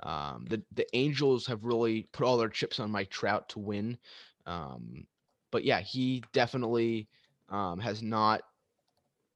Um, 0.03 0.47
the 0.49 0.64
the 0.73 0.87
Angels 0.97 1.47
have 1.47 1.64
really 1.64 2.05
put 2.12 2.27
all 2.27 2.38
their 2.38 2.49
chips 2.49 2.81
on 2.81 2.90
Mike 2.90 3.11
Trout 3.11 3.49
to 3.51 3.61
win. 3.61 3.99
Um, 4.47 5.07
but 5.51 5.64
yeah, 5.64 5.81
he 5.81 6.25
definitely 6.33 7.09
um, 7.49 7.81
has 7.81 8.03
not 8.03 8.42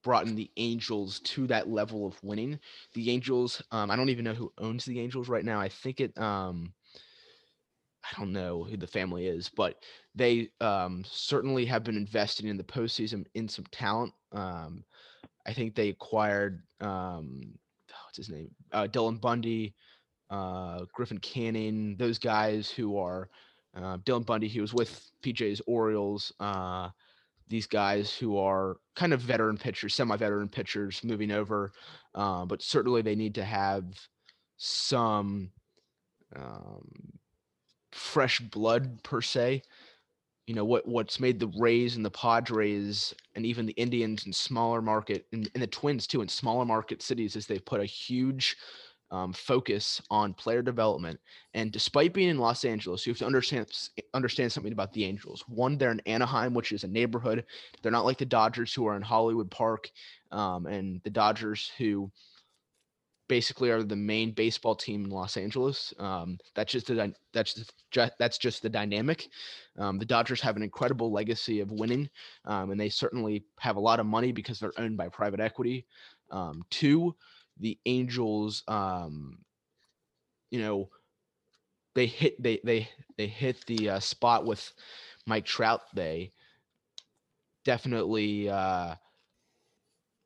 brought 0.03 0.27
in 0.27 0.37
the 0.37 0.51
Angels 0.57 1.21
to 1.21 1.47
that 1.49 1.69
level 1.69 2.07
of 2.07 2.23
winning. 2.23 2.61
The 2.95 3.11
Angels, 3.11 3.61
um, 3.73 3.91
I 3.91 3.97
don't 3.97 4.09
even 4.09 4.25
know 4.25 4.35
who 4.35 4.53
owns 4.59 4.85
the 4.85 5.01
Angels 5.01 5.29
right 5.29 5.45
now. 5.45 5.61
I 5.61 5.69
think 5.69 6.01
it, 6.01 6.17
um, 6.19 6.75
I 8.07 8.19
don't 8.19 8.33
know 8.33 8.63
who 8.65 8.77
the 8.77 8.87
family 8.87 9.27
is, 9.27 9.49
but 9.49 9.83
they 10.15 10.51
um, 10.61 11.03
certainly 11.07 11.65
have 11.67 11.85
been 11.85 11.97
investing 11.97 12.49
in 12.49 12.57
the 12.57 12.65
postseason 12.65 13.27
in 13.35 13.49
some 13.49 13.65
talent. 13.73 14.13
Um, 14.33 14.85
I 15.47 15.53
think 15.53 15.75
they 15.75 15.89
acquired 15.89 16.63
um, 16.81 17.59
what's 18.05 18.17
his 18.17 18.29
name, 18.29 18.51
uh, 18.73 18.87
Dylan 18.91 19.21
Bundy, 19.21 19.75
uh, 20.31 20.85
Griffin 20.93 21.19
Canning, 21.19 21.97
those 21.97 22.19
guys 22.19 22.71
who 22.71 22.99
are 22.99 23.29
uh, 23.77 23.99
Dylan 23.99 24.25
Bundy. 24.27 24.49
He 24.49 24.61
was 24.61 24.75
with 24.75 25.11
PJ's 25.23 25.61
Orioles. 25.67 26.33
Uh, 26.41 26.91
these 27.49 27.67
guys 27.67 28.15
who 28.15 28.39
are 28.39 28.79
kind 28.97 29.13
of 29.13 29.21
veteran 29.21 29.57
pitchers, 29.57 29.95
semi-veteran 29.95 30.49
pitchers, 30.49 31.03
moving 31.05 31.31
over, 31.31 31.73
uh, 32.15 32.45
but 32.45 32.63
certainly 32.63 33.03
they 33.03 33.15
need 33.15 33.35
to 33.37 33.45
have 33.45 33.85
some 34.57 35.51
um, 36.35 36.89
fresh 37.97 38.41
blood 38.41 39.03
per 39.03 39.21
se. 39.21 39.63
You 40.47 40.55
know 40.55 40.65
what 40.65 40.87
what's 40.87 41.19
made 41.19 41.41
the 41.41 41.53
Rays 41.59 41.97
and 41.97 42.05
the 42.05 42.11
Padres 42.11 43.13
and 43.35 43.45
even 43.45 43.67
the 43.67 43.73
Indians 43.73 44.27
in 44.27 44.33
smaller 44.33 44.81
market 44.81 45.27
and, 45.33 45.51
and 45.55 45.63
the 45.63 45.67
Twins 45.67 46.07
too 46.07 46.23
in 46.23 46.29
smaller 46.29 46.65
market 46.65 47.03
cities 47.03 47.35
is 47.35 47.47
they've 47.47 47.65
put 47.65 47.81
a 47.81 47.85
huge 47.85 48.57
um, 49.11 49.33
focus 49.33 50.03
on 50.11 50.35
player 50.35 50.63
development. 50.63 51.21
And 51.55 51.71
despite 51.71 52.13
being 52.13 52.29
in 52.29 52.39
Los 52.39 52.65
Angeles, 52.65 53.07
you 53.07 53.13
have 53.13 53.19
to 53.19 53.27
understand 53.27 53.67
understand 54.15 54.53
something 54.53 54.73
about 54.73 54.93
the 54.93 55.05
Angels. 55.05 55.45
One, 55.49 55.79
they're 55.79 55.93
in 55.93 56.01
Anaheim, 56.07 56.55
which 56.55 56.73
is 56.73 56.85
a 56.85 56.89
neighborhood. 56.89 57.45
They're 57.83 57.93
not 57.93 58.05
like 58.05 58.19
the 58.19 58.27
Dodgers, 58.27 58.73
who 58.75 58.87
are 58.87 58.97
in 58.97 59.03
Hollywood 59.03 59.51
Park, 59.51 59.91
um, 60.33 60.67
and 60.67 61.01
the 61.05 61.11
Dodgers, 61.11 61.71
who 61.79 62.11
basically 63.29 63.71
are 63.71 63.83
the 63.83 63.97
main 63.97 64.33
baseball 64.33 64.75
team 64.75 65.05
in 65.05 65.11
Los 65.11 65.37
Angeles. 65.37 65.93
Um, 65.99 66.39
that's 66.55 66.73
just 66.73 66.87
the 66.87 67.13
that's 67.33 67.55
just, 67.91 68.13
that's 68.19 68.39
just 68.39 68.63
the 68.63 68.69
dynamic. 68.69 69.29
Um, 69.79 69.99
the 69.99 70.05
Dodgers 70.05 70.41
have 70.41 70.57
an 70.57 70.63
incredible 70.63 71.13
legacy 71.13 71.61
of 71.61 71.71
winning, 71.71 72.09
um, 72.45 72.71
and 72.71 72.81
they 72.81 72.89
certainly 72.89 73.45
have 73.59 73.77
a 73.77 73.81
lot 73.81 74.01
of 74.01 74.07
money 74.07 74.33
because 74.33 74.59
they're 74.59 74.73
owned 74.79 74.97
by 74.97 75.09
private 75.09 75.41
equity. 75.41 75.87
Um, 76.31 76.63
two, 76.71 77.15
the 77.59 77.79
Angels, 77.87 78.63
um, 78.69 79.39
you 80.51 80.61
know, 80.61 80.89
they 81.95 82.07
hit 82.07 82.41
they 82.43 82.61
they 82.65 82.89
they 83.17 83.27
hit 83.27 83.65
the 83.67 83.91
uh, 83.91 84.01
spot 84.01 84.45
with 84.45 84.73
Mike 85.27 85.47
Trout. 85.47 85.83
They 85.95 86.33
definitely 87.65 88.49
uh, 88.49 88.95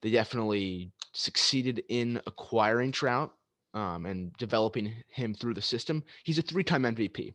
they 0.03 0.11
definitely 0.11 0.93
succeeded 1.13 1.83
in 1.89 2.21
acquiring 2.27 2.93
Trout 2.93 3.33
um, 3.75 4.07
and 4.07 4.33
developing 4.37 4.93
him 5.09 5.35
through 5.35 5.55
the 5.55 5.63
system. 5.63 6.03
He's 6.25 6.39
a 6.39 6.43
three-time 6.43 6.83
MVP, 6.83 7.35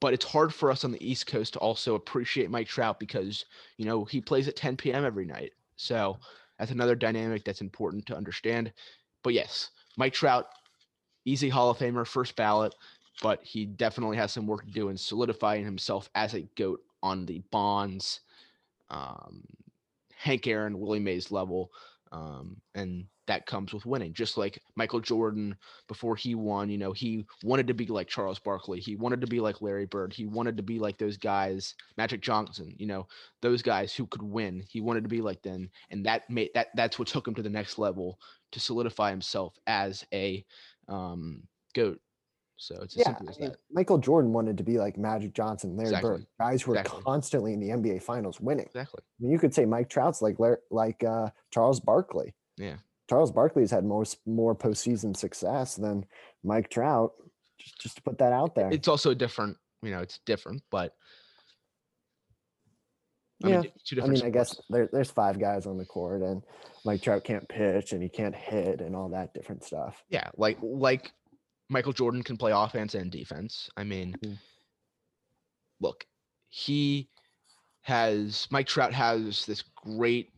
but 0.00 0.14
it's 0.14 0.24
hard 0.24 0.52
for 0.52 0.70
us 0.70 0.84
on 0.84 0.92
the 0.92 1.08
East 1.08 1.26
Coast 1.26 1.54
to 1.54 1.58
also 1.58 1.94
appreciate 1.94 2.50
Mike 2.50 2.68
Trout 2.68 2.98
because 2.98 3.44
you 3.76 3.84
know 3.84 4.04
he 4.04 4.20
plays 4.20 4.48
at 4.48 4.56
10 4.56 4.76
p.m. 4.76 5.04
every 5.04 5.24
night. 5.24 5.52
So 5.76 6.18
that's 6.58 6.70
another 6.70 6.94
dynamic 6.94 7.44
that's 7.44 7.60
important 7.60 8.06
to 8.06 8.16
understand. 8.16 8.72
But 9.22 9.34
yes, 9.34 9.70
Mike 9.96 10.12
Trout, 10.12 10.46
easy 11.24 11.48
Hall 11.48 11.70
of 11.70 11.78
Famer, 11.78 12.06
first 12.06 12.36
ballot, 12.36 12.74
but 13.22 13.42
he 13.42 13.66
definitely 13.66 14.16
has 14.16 14.32
some 14.32 14.46
work 14.46 14.64
to 14.64 14.72
do 14.72 14.88
in 14.88 14.96
solidifying 14.96 15.64
himself 15.64 16.08
as 16.14 16.34
a 16.34 16.48
GOAT 16.56 16.80
on 17.02 17.26
the 17.26 17.42
Bonds, 17.50 18.20
um, 18.90 19.42
Hank 20.16 20.46
Aaron, 20.46 20.78
Willie 20.78 20.98
Mays 20.98 21.30
level. 21.30 21.70
Um, 22.12 22.56
and 22.74 23.06
that 23.26 23.46
comes 23.46 23.72
with 23.72 23.86
winning. 23.86 24.12
Just 24.12 24.36
like 24.36 24.62
Michael 24.76 25.00
Jordan 25.00 25.56
before 25.88 26.16
he 26.16 26.34
won, 26.34 26.70
you 26.70 26.78
know, 26.78 26.92
he 26.92 27.26
wanted 27.42 27.66
to 27.68 27.74
be 27.74 27.86
like 27.86 28.08
Charles 28.08 28.38
Barkley. 28.38 28.80
He 28.80 28.96
wanted 28.96 29.20
to 29.20 29.26
be 29.26 29.40
like 29.40 29.60
Larry 29.62 29.86
Bird. 29.86 30.12
He 30.12 30.26
wanted 30.26 30.56
to 30.56 30.62
be 30.62 30.78
like 30.78 30.98
those 30.98 31.16
guys, 31.16 31.74
Magic 31.96 32.20
Johnson, 32.20 32.74
you 32.78 32.86
know, 32.86 33.06
those 33.42 33.62
guys 33.62 33.94
who 33.94 34.06
could 34.06 34.22
win. 34.22 34.64
He 34.68 34.80
wanted 34.80 35.02
to 35.02 35.08
be 35.08 35.20
like 35.22 35.42
them. 35.42 35.70
And 35.90 36.06
that 36.06 36.28
made 36.30 36.50
that 36.54 36.68
that's 36.74 36.98
what 36.98 37.08
took 37.08 37.26
him 37.26 37.34
to 37.34 37.42
the 37.42 37.50
next 37.50 37.78
level 37.78 38.18
to 38.52 38.60
solidify 38.60 39.10
himself 39.10 39.58
as 39.66 40.04
a 40.12 40.44
um, 40.88 41.42
goat. 41.74 42.00
So 42.58 42.74
it's 42.80 42.94
as 42.96 43.00
Yeah, 43.00 43.04
simple 43.06 43.28
as 43.28 43.36
I 43.36 43.40
mean, 43.40 43.50
that. 43.50 43.58
Michael 43.70 43.98
Jordan 43.98 44.32
wanted 44.32 44.56
to 44.58 44.64
be 44.64 44.78
like 44.78 44.96
Magic 44.96 45.34
Johnson, 45.34 45.76
Larry 45.76 45.90
Exactly. 45.90 46.10
Bird, 46.10 46.26
guys 46.40 46.62
who 46.62 46.72
are 46.72 46.76
Exactly. 46.78 47.02
constantly 47.02 47.52
in 47.52 47.60
the 47.60 47.68
NBA 47.68 48.02
Finals 48.02 48.40
winning. 48.40 48.64
Exactly. 48.66 49.00
I 49.02 49.22
mean, 49.22 49.32
you 49.32 49.38
could 49.38 49.52
say 49.52 49.66
Mike 49.66 49.90
Trout's 49.90 50.22
like 50.22 50.36
like 50.70 51.04
uh, 51.04 51.28
Charles 51.50 51.80
Barkley. 51.80 52.34
Yeah. 52.56 52.76
Charles 53.08 53.30
Barkley's 53.30 53.70
had 53.70 53.84
more 53.84 54.04
more 54.26 54.54
postseason 54.54 55.16
success 55.16 55.76
than 55.76 56.04
Mike 56.42 56.70
Trout. 56.70 57.12
Just 57.58 57.78
just 57.80 57.96
to 57.96 58.02
put 58.02 58.18
that 58.18 58.32
out 58.32 58.54
there. 58.54 58.68
It's 58.70 58.88
also 58.88 59.14
different, 59.14 59.56
you 59.82 59.90
know, 59.90 60.00
it's 60.00 60.18
different, 60.26 60.62
but 60.70 60.94
I 63.44 63.48
yeah. 63.48 63.60
mean, 63.60 63.72
two 63.84 64.02
I 64.02 64.06
mean, 64.06 64.22
I 64.22 64.30
guess 64.30 64.58
there, 64.70 64.88
there's 64.92 65.10
five 65.10 65.38
guys 65.38 65.66
on 65.66 65.76
the 65.76 65.84
court, 65.84 66.22
and 66.22 66.42
Mike 66.84 67.02
Trout 67.02 67.22
can't 67.24 67.48
pitch 67.48 67.92
and 67.92 68.02
he 68.02 68.08
can't 68.08 68.34
hit 68.34 68.80
and 68.80 68.96
all 68.96 69.08
that 69.10 69.34
different 69.34 69.62
stuff. 69.62 70.02
Yeah, 70.08 70.28
like 70.36 70.58
like 70.62 71.12
Michael 71.68 71.92
Jordan 71.92 72.22
can 72.22 72.36
play 72.36 72.52
offense 72.52 72.94
and 72.94 73.10
defense. 73.10 73.68
I 73.76 73.84
mean, 73.84 74.16
Mm. 74.24 74.38
look, 75.80 76.06
he 76.48 77.10
has 77.82 78.48
Mike 78.50 78.66
Trout 78.66 78.92
has 78.92 79.44
this 79.46 79.62
great 79.76 80.30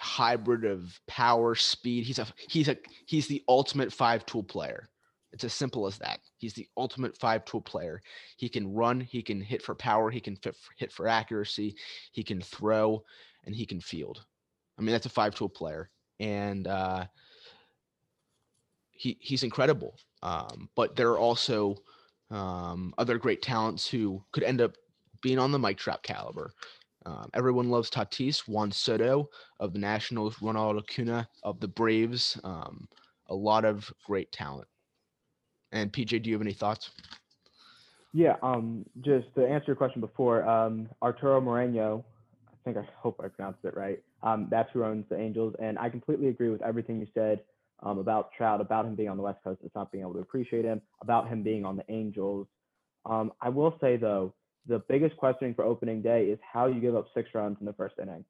hybrid 0.00 0.64
of 0.64 0.98
power, 1.06 1.54
speed. 1.54 2.04
He's 2.04 2.18
a 2.18 2.26
he's 2.48 2.68
a 2.68 2.76
he's 3.06 3.26
the 3.26 3.42
ultimate 3.48 3.92
five 3.92 4.26
tool 4.26 4.42
player. 4.42 4.88
It's 5.32 5.44
as 5.44 5.52
simple 5.52 5.86
as 5.86 5.98
that. 5.98 6.20
He's 6.38 6.54
the 6.54 6.66
ultimate 6.76 7.16
five 7.16 7.44
tool 7.44 7.60
player. 7.60 8.00
He 8.36 8.48
can 8.48 8.72
run, 8.72 9.00
he 9.00 9.22
can 9.22 9.40
hit 9.40 9.62
for 9.62 9.74
power, 9.74 10.10
he 10.10 10.20
can 10.20 10.36
fit, 10.36 10.56
hit 10.78 10.92
for 10.92 11.08
accuracy, 11.08 11.76
he 12.12 12.22
can 12.22 12.40
throw, 12.40 13.02
and 13.44 13.54
he 13.54 13.66
can 13.66 13.80
field. 13.80 14.24
I 14.78 14.82
mean, 14.82 14.92
that's 14.92 15.06
a 15.06 15.10
five 15.10 15.34
tool 15.34 15.48
player. 15.48 15.90
And 16.20 16.66
uh 16.66 17.06
he 18.96 19.18
he's 19.20 19.42
incredible. 19.42 19.96
Um, 20.22 20.68
but 20.74 20.96
there 20.96 21.10
are 21.10 21.18
also 21.18 21.76
um, 22.30 22.94
other 22.98 23.18
great 23.18 23.42
talents 23.42 23.86
who 23.86 24.24
could 24.32 24.42
end 24.42 24.60
up 24.60 24.74
being 25.22 25.38
on 25.38 25.52
the 25.52 25.58
Mike 25.58 25.78
Trout 25.78 26.02
caliber. 26.02 26.52
Um, 27.06 27.30
everyone 27.34 27.70
loves 27.70 27.88
Tatis, 27.88 28.48
Juan 28.48 28.72
Soto 28.72 29.28
of 29.60 29.72
the 29.72 29.78
Nationals, 29.78 30.36
Ronald 30.42 30.76
Acuna 30.76 31.28
of 31.44 31.60
the 31.60 31.68
Braves. 31.68 32.38
Um, 32.42 32.88
a 33.28 33.34
lot 33.34 33.64
of 33.64 33.90
great 34.04 34.30
talent. 34.32 34.66
And 35.70 35.92
PJ, 35.92 36.22
do 36.22 36.30
you 36.30 36.34
have 36.34 36.42
any 36.42 36.52
thoughts? 36.52 36.90
Yeah, 38.12 38.36
um, 38.42 38.84
just 39.02 39.26
to 39.36 39.46
answer 39.46 39.66
your 39.68 39.76
question 39.76 40.00
before, 40.00 40.48
um, 40.48 40.88
Arturo 41.02 41.40
Moreno, 41.40 42.04
I 42.48 42.56
think 42.64 42.76
I 42.76 42.88
hope 42.96 43.20
I 43.22 43.28
pronounced 43.28 43.60
it 43.64 43.76
right. 43.76 44.02
Um, 44.22 44.48
that's 44.50 44.70
who 44.72 44.84
owns 44.84 45.04
the 45.08 45.16
Angels, 45.16 45.54
and 45.60 45.78
I 45.78 45.90
completely 45.90 46.28
agree 46.28 46.48
with 46.48 46.62
everything 46.62 46.98
you 46.98 47.06
said 47.14 47.40
um, 47.82 47.98
about 47.98 48.30
Trout, 48.36 48.60
about 48.60 48.86
him 48.86 48.96
being 48.96 49.10
on 49.10 49.16
the 49.16 49.22
West 49.22 49.44
Coast, 49.44 49.60
it's 49.64 49.74
not 49.74 49.92
being 49.92 50.02
able 50.02 50.14
to 50.14 50.20
appreciate 50.20 50.64
him, 50.64 50.80
about 51.02 51.28
him 51.28 51.42
being 51.42 51.64
on 51.64 51.76
the 51.76 51.84
Angels. 51.88 52.48
I 53.04 53.48
will 53.48 53.76
say 53.80 53.96
though, 53.96 54.34
the 54.68 54.82
biggest 54.88 55.16
questioning 55.16 55.54
for 55.54 55.64
opening 55.64 56.02
day 56.02 56.26
is 56.26 56.38
how 56.52 56.66
you 56.66 56.80
give 56.80 56.96
up 56.96 57.06
six 57.14 57.30
runs 57.34 57.56
in 57.60 57.66
the 57.66 57.72
first 57.72 57.94
inning. 58.00 58.24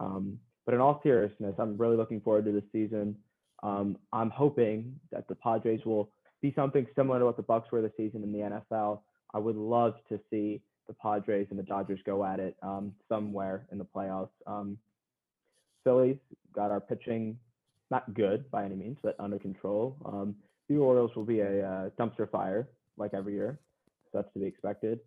Um, 0.00 0.38
but 0.66 0.74
in 0.74 0.80
all 0.80 1.00
seriousness, 1.02 1.54
I'm 1.58 1.76
really 1.76 1.96
looking 1.96 2.20
forward 2.20 2.44
to 2.46 2.52
this 2.52 2.64
season. 2.72 3.16
Um, 3.62 3.96
I'm 4.12 4.30
hoping 4.30 4.98
that 5.12 5.28
the 5.28 5.34
Padres 5.34 5.80
will 5.84 6.10
be 6.42 6.52
something 6.54 6.86
similar 6.96 7.18
to 7.18 7.24
what 7.24 7.36
the 7.36 7.42
Bucks 7.42 7.70
were 7.72 7.82
this 7.82 7.92
season 7.96 8.22
in 8.22 8.32
the 8.32 8.38
NFL. 8.72 9.00
I 9.32 9.38
would 9.38 9.56
love 9.56 9.94
to 10.08 10.20
see 10.30 10.62
the 10.86 10.94
Padres 10.94 11.46
and 11.50 11.58
the 11.58 11.62
Dodgers 11.62 12.00
go 12.04 12.24
at 12.24 12.40
it 12.40 12.56
um, 12.62 12.92
somewhere 13.08 13.66
in 13.72 13.78
the 13.78 13.86
playoffs. 13.86 14.28
Um, 14.46 14.78
Phillies 15.82 16.18
got 16.54 16.70
our 16.70 16.80
pitching 16.80 17.38
not 17.90 18.12
good 18.14 18.50
by 18.50 18.64
any 18.64 18.74
means, 18.74 18.98
but 19.02 19.16
under 19.18 19.38
control. 19.38 19.96
Um, 20.04 20.36
the 20.68 20.76
Orioles 20.76 21.14
will 21.14 21.24
be 21.24 21.40
a 21.40 21.66
uh, 21.66 21.90
dumpster 21.98 22.30
fire 22.30 22.68
like 22.96 23.12
every 23.12 23.34
year, 23.34 23.58
so 24.12 24.18
that's 24.18 24.32
to 24.34 24.40
be 24.40 24.46
expected. 24.46 25.00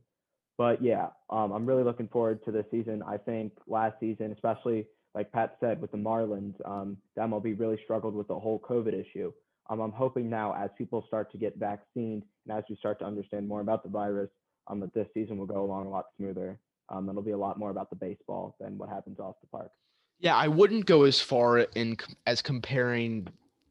But 0.58 0.84
yeah, 0.84 1.08
um, 1.30 1.52
I'm 1.52 1.66
really 1.66 1.84
looking 1.84 2.08
forward 2.08 2.44
to 2.46 2.52
this 2.52 2.66
season. 2.72 3.04
I 3.08 3.18
think 3.18 3.54
last 3.68 4.00
season, 4.00 4.32
especially 4.32 4.88
like 5.14 5.32
Pat 5.32 5.58
said 5.60 5.80
with 5.80 5.92
the 5.92 5.98
Marlins, 5.98 6.56
um, 6.66 6.98
the 7.16 7.22
MLB 7.22 7.60
really 7.60 7.80
struggled 7.84 8.16
with 8.16 8.28
the 8.28 8.40
whole 8.40 8.60
COVID 8.60 8.94
issue. 8.94 9.32
Um, 9.70 9.80
I'm 9.82 9.92
hoping 9.92 10.30
now, 10.30 10.56
as 10.56 10.70
people 10.78 11.04
start 11.08 11.32
to 11.32 11.38
get 11.38 11.58
vaccinated 11.58 12.24
and 12.48 12.58
as 12.58 12.64
we 12.70 12.76
start 12.78 13.00
to 13.00 13.06
understand 13.06 13.48
more 13.48 13.62
about 13.62 13.84
the 13.84 13.90
virus, 13.90 14.30
um, 14.68 14.80
that 14.80 14.94
this 14.94 15.08
season 15.14 15.38
will 15.38 15.46
go 15.46 15.64
along 15.64 15.88
a 15.88 15.90
lot 15.90 16.06
smoother. 16.18 16.60
Um, 16.90 17.10
it'll 17.10 17.22
be 17.22 17.32
a 17.32 17.38
lot 17.38 17.60
more 17.60 17.70
about 17.70 17.90
the 17.90 17.96
baseball 17.96 18.56
than 18.60 18.78
what 18.78 18.90
happens 18.90 19.20
off 19.20 19.36
the 19.42 19.48
park. 19.48 19.72
Yeah, 20.20 20.36
I 20.36 20.48
wouldn't 20.48 20.86
go 20.86 21.04
as 21.04 21.20
far 21.20 21.60
in 21.60 21.98
as 22.26 22.42
comparing 22.42 23.28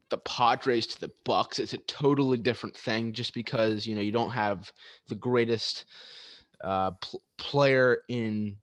the 0.09 0.19
Padres 0.19 0.87
to 0.87 1.01
the 1.01 1.11
Bucks. 1.25 1.59
It's 1.59 1.73
a 1.73 1.79
totally 1.79 2.37
different 2.37 2.77
thing, 2.77 3.11
just 3.11 3.33
because 3.33 3.85
you 3.85 3.95
know 3.95 4.01
you 4.01 4.11
don't 4.11 4.31
have 4.31 4.71
the 5.09 5.15
greatest 5.15 5.85
uh, 6.63 6.91
pl- 6.91 7.21
player 7.37 7.99
in 8.07 8.57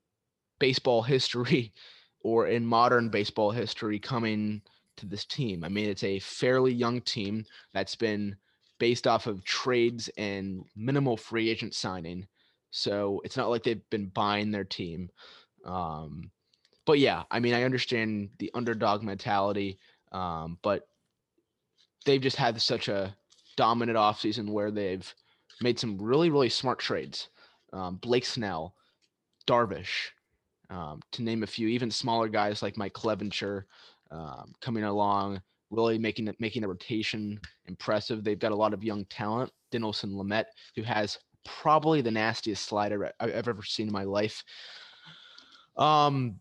baseball 0.59 1.03
history 1.03 1.73
or 2.21 2.47
in 2.47 2.65
modern 2.65 3.09
baseball 3.09 3.51
history 3.51 3.99
coming 3.99 4.63
to 4.97 5.07
this 5.07 5.25
team. 5.25 5.65
I 5.65 5.69
mean, 5.69 5.89
it's 5.89 6.05
a 6.05 6.21
fairly 6.21 6.73
young 6.73 7.01
team 7.01 7.45
that's 7.73 7.95
been 7.95 8.37
based 8.79 9.07
off 9.07 9.27
of 9.27 9.45
trades 9.45 10.09
and 10.17 10.65
minimal 10.77 11.17
free 11.17 11.51
agent 11.51 11.75
signing. 11.75 12.27
So 12.71 13.21
it's 13.25 13.37
not 13.37 13.51
like 13.51 13.63
they've 13.63 13.89
been 13.91 14.07
buying 14.07 14.51
their 14.51 14.65
team. 14.65 15.11
Um, 15.65 16.31
but 16.87 16.99
yeah, 16.99 17.23
I 17.31 17.41
mean, 17.41 17.55
I 17.55 17.63
understand 17.63 18.31
the 18.39 18.51
underdog 18.55 19.03
mentality, 19.03 19.79
um, 20.13 20.59
but 20.63 20.87
they've 22.05 22.21
just 22.21 22.37
had 22.37 22.61
such 22.61 22.89
a 22.89 23.15
dominant 23.57 23.97
offseason 23.97 24.51
where 24.51 24.71
they've 24.71 25.15
made 25.61 25.79
some 25.79 25.99
really, 25.99 26.31
really 26.31 26.49
smart 26.49 26.79
trades. 26.79 27.29
Um, 27.75 27.97
Blake 27.97 28.25
Snell, 28.25 28.75
Darvish, 29.47 30.11
um, 30.71 31.01
to 31.13 31.23
name 31.23 31.43
a 31.43 31.47
few, 31.47 31.69
even 31.69 31.91
smaller 31.91 32.29
guys 32.29 32.63
like 32.63 32.79
Mike 32.79 32.95
Clevinger 32.95 33.65
um, 34.11 34.53
coming 34.61 34.85
along, 34.85 35.43
really 35.71 35.99
making 35.99 36.33
making 36.39 36.65
a 36.65 36.69
rotation 36.69 37.41
impressive. 37.67 38.25
They've 38.25 38.39
got 38.39 38.53
a 38.53 38.57
lot 38.57 38.73
of 38.73 38.85
young 38.85 39.05
talent. 39.07 39.51
Dinelson 39.73 40.15
Lamet, 40.15 40.45
who 40.77 40.83
has 40.83 41.19
probably 41.45 42.01
the 42.01 42.11
nastiest 42.11 42.65
slider 42.65 43.13
I've 43.21 43.31
ever 43.31 43.63
seen 43.63 43.89
in 43.89 43.93
my 43.93 44.05
life. 44.05 44.43
Um, 45.77 46.37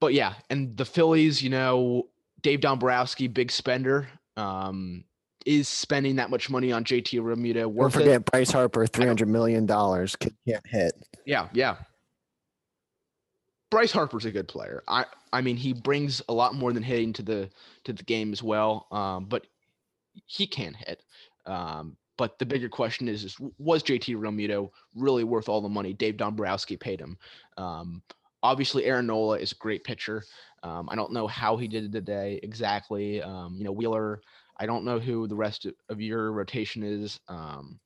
but 0.00 0.12
yeah, 0.12 0.34
and 0.50 0.76
the 0.76 0.84
Phillies, 0.84 1.42
you 1.42 1.50
know, 1.50 2.08
Dave 2.42 2.60
Dombrowski, 2.60 3.28
big 3.28 3.50
spender, 3.50 4.08
um, 4.36 5.04
is 5.46 5.68
spending 5.68 6.16
that 6.16 6.28
much 6.28 6.50
money 6.50 6.72
on 6.72 6.84
JT 6.84 7.20
Realmuto. 7.20 7.62
Don't 7.62 7.74
Worth 7.74 7.94
it. 7.96 8.00
forget 8.00 8.24
Bryce 8.26 8.50
Harper, 8.50 8.86
three 8.86 9.06
hundred 9.06 9.28
million 9.28 9.64
dollars. 9.64 10.16
Can't 10.16 10.66
hit. 10.66 10.92
Yeah, 11.24 11.48
yeah. 11.54 11.76
Bryce 13.70 13.92
Harper's 13.92 14.24
a 14.24 14.30
good 14.30 14.48
player. 14.48 14.82
I 14.88 15.06
I 15.32 15.40
mean 15.40 15.56
he 15.56 15.72
brings 15.72 16.20
a 16.28 16.32
lot 16.32 16.54
more 16.54 16.72
than 16.72 16.82
hitting 16.82 17.12
to 17.14 17.22
the 17.22 17.48
to 17.84 17.92
the 17.92 18.02
game 18.02 18.32
as 18.32 18.42
well. 18.42 18.88
Um, 18.90 19.26
but 19.26 19.46
he 20.26 20.46
can 20.46 20.74
hit. 20.74 21.02
Um, 21.46 21.96
but 22.18 22.38
the 22.38 22.46
bigger 22.46 22.68
question 22.68 23.08
is, 23.08 23.24
is 23.24 23.36
was 23.58 23.82
JT 23.82 24.16
Realmuto 24.16 24.70
really 24.94 25.24
worth 25.24 25.48
all 25.48 25.60
the 25.60 25.68
money 25.68 25.92
Dave 25.92 26.16
Dombrowski 26.16 26.76
paid 26.76 27.00
him? 27.00 27.16
Um, 27.56 28.02
obviously 28.42 28.84
Aaron 28.84 29.06
Nola 29.06 29.38
is 29.38 29.52
a 29.52 29.56
great 29.56 29.84
pitcher. 29.84 30.24
Um, 30.62 30.88
I 30.90 30.96
don't 30.96 31.12
know 31.12 31.26
how 31.26 31.56
he 31.56 31.68
did 31.68 31.84
it 31.84 31.92
today 31.92 32.40
exactly. 32.42 33.22
Um, 33.22 33.54
you 33.56 33.64
know 33.64 33.72
Wheeler. 33.72 34.20
I 34.58 34.66
don't 34.66 34.84
know 34.84 34.98
who 34.98 35.26
the 35.26 35.36
rest 35.36 35.66
of- 35.88 36.00
your 36.00 36.32
rotation 36.32 36.82
is. 36.82 37.20
Um, 37.28 37.80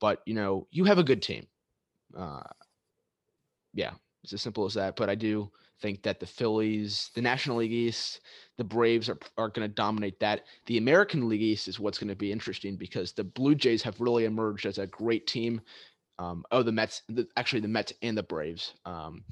but 0.00 0.20
you 0.26 0.34
know 0.34 0.66
you 0.70 0.84
have 0.84 0.98
a 0.98 1.04
good 1.04 1.22
team. 1.22 1.46
Uh, 2.16 2.42
yeah, 3.72 3.92
it's 4.22 4.32
as 4.32 4.42
simple 4.42 4.64
as 4.64 4.74
that. 4.74 4.96
But 4.96 5.08
I 5.08 5.14
do 5.14 5.50
think 5.80 6.02
that 6.02 6.20
the 6.20 6.26
Phillies, 6.26 7.10
the 7.14 7.22
National 7.22 7.58
League 7.58 7.72
East, 7.72 8.20
the 8.58 8.64
Braves 8.64 9.08
are 9.08 9.18
are 9.38 9.48
going 9.48 9.66
to 9.68 9.74
dominate 9.74 10.20
that. 10.20 10.42
The 10.66 10.78
American 10.78 11.28
League 11.28 11.42
East 11.42 11.68
is 11.68 11.80
what's 11.80 11.98
going 11.98 12.08
to 12.08 12.14
be 12.14 12.32
interesting 12.32 12.76
because 12.76 13.12
the 13.12 13.24
Blue 13.24 13.54
Jays 13.54 13.82
have 13.82 14.00
really 14.00 14.24
emerged 14.26 14.66
as 14.66 14.78
a 14.78 14.86
great 14.86 15.26
team. 15.26 15.60
Um, 16.18 16.44
oh, 16.52 16.62
the 16.62 16.70
Mets, 16.70 17.02
the, 17.08 17.26
actually 17.36 17.60
the 17.60 17.68
Mets 17.68 17.92
and 18.02 18.16
the 18.16 18.22
Braves, 18.22 18.74
um, 18.84 19.24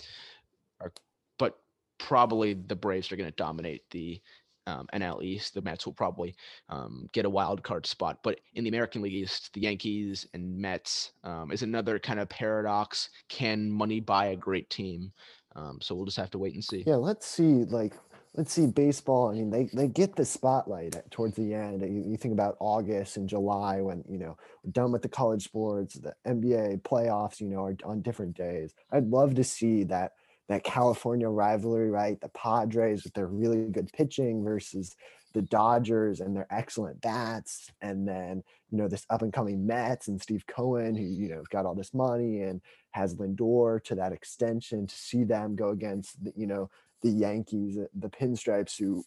are, 0.81 0.93
but 1.39 1.59
probably 1.99 2.55
the 2.55 2.75
Braves 2.75 3.13
are 3.13 3.17
going 3.17 3.31
to 3.31 3.37
dominate 3.37 3.83
the 3.91 4.21
um, 4.67 4.87
NL 4.95 5.23
East. 5.23 5.55
The 5.55 5.63
Mets 5.63 5.87
will 5.87 5.93
probably 5.93 6.35
um, 6.69 7.09
get 7.13 7.25
a 7.25 7.31
wild 7.31 7.63
card 7.63 7.87
spot. 7.87 8.19
But 8.23 8.41
in 8.55 8.65
the 8.65 8.71
American 8.71 9.03
League 9.03 9.15
East, 9.15 9.51
the 9.55 9.63
Yankees 9.63 10.27
and 10.35 10.57
Mets 10.57 11.13
um, 11.25 11.51
is 11.53 11.63
another 11.63 11.99
kind 11.99 12.21
of 12.21 12.29
paradox. 12.29 13.11
Can 13.29 13.71
money 13.71 14.01
buy 14.01 14.27
a 14.27 14.37
great 14.37 14.71
team? 14.71 15.13
Um, 15.55 15.79
so 15.81 15.95
we'll 15.95 16.07
just 16.07 16.17
have 16.17 16.31
to 16.31 16.39
wait 16.39 16.55
and 16.55 16.65
see. 16.65 16.85
Yeah, 16.87 16.97
let's 16.97 17.27
see. 17.27 17.65
Like, 17.65 17.93
let's 18.35 18.53
see 18.53 18.67
baseball. 18.67 19.29
I 19.29 19.35
mean, 19.35 19.51
they 19.51 19.69
they 19.73 19.89
get 19.89 20.17
the 20.17 20.25
spotlight 20.25 20.97
at, 20.97 21.11
towards 21.11 21.37
the 21.37 21.53
end. 21.53 21.83
You, 21.83 22.11
you 22.11 22.17
think 22.17 22.33
about 22.33 22.57
August 22.59 23.17
and 23.17 23.29
July 23.29 23.81
when 23.81 24.03
you 24.09 24.19
know 24.19 24.37
we're 24.65 24.71
done 24.71 24.93
with 24.93 25.03
the 25.03 25.09
college 25.09 25.45
sports, 25.45 25.95
the 25.95 26.15
NBA 26.27 26.83
playoffs. 26.83 27.41
You 27.41 27.49
know, 27.49 27.65
are 27.65 27.77
on 27.85 28.01
different 28.01 28.37
days. 28.37 28.75
I'd 28.91 29.09
love 29.09 29.35
to 29.35 29.45
see 29.45 29.85
that 29.85 30.13
that 30.49 30.65
California 30.65 31.29
rivalry, 31.29 31.91
right? 31.91 32.21
The 32.21 32.29
Padres 32.31 33.05
with 33.05 33.15
their 33.15 33.27
really 33.27 33.65
good 33.71 33.91
pitching 33.93 34.45
versus 34.45 34.97
the 35.33 35.43
Dodgers 35.43 36.21
and 36.21 36.37
their 36.37 36.47
excellent 36.51 37.01
bats, 37.01 37.71
and 37.81 38.07
then 38.07 38.43
you 38.71 38.79
know 38.79 38.89
this 38.89 39.07
up 39.09 39.23
and 39.23 39.33
coming 39.33 39.67
Mets 39.67 40.09
and 40.09 40.21
Steve 40.21 40.45
Cohen, 40.47 40.95
who 40.95 41.05
you 41.05 41.29
know 41.29 41.43
got 41.51 41.65
all 41.65 41.75
this 41.75 41.95
money 41.95 42.43
and 42.43 42.61
has 42.91 43.15
Lindor 43.15 43.83
to 43.85 43.95
that 43.95 44.13
extension. 44.13 44.87
To 44.87 44.95
see 44.95 45.25
them 45.25 45.57
go 45.57 45.71
against 45.71 46.23
the, 46.23 46.33
you 46.37 46.47
know 46.47 46.71
the 47.03 47.11
Yankees, 47.11 47.79
uh, 47.79 47.87
the 47.95 48.09
Pinstripes, 48.09 48.79
who, 48.79 49.05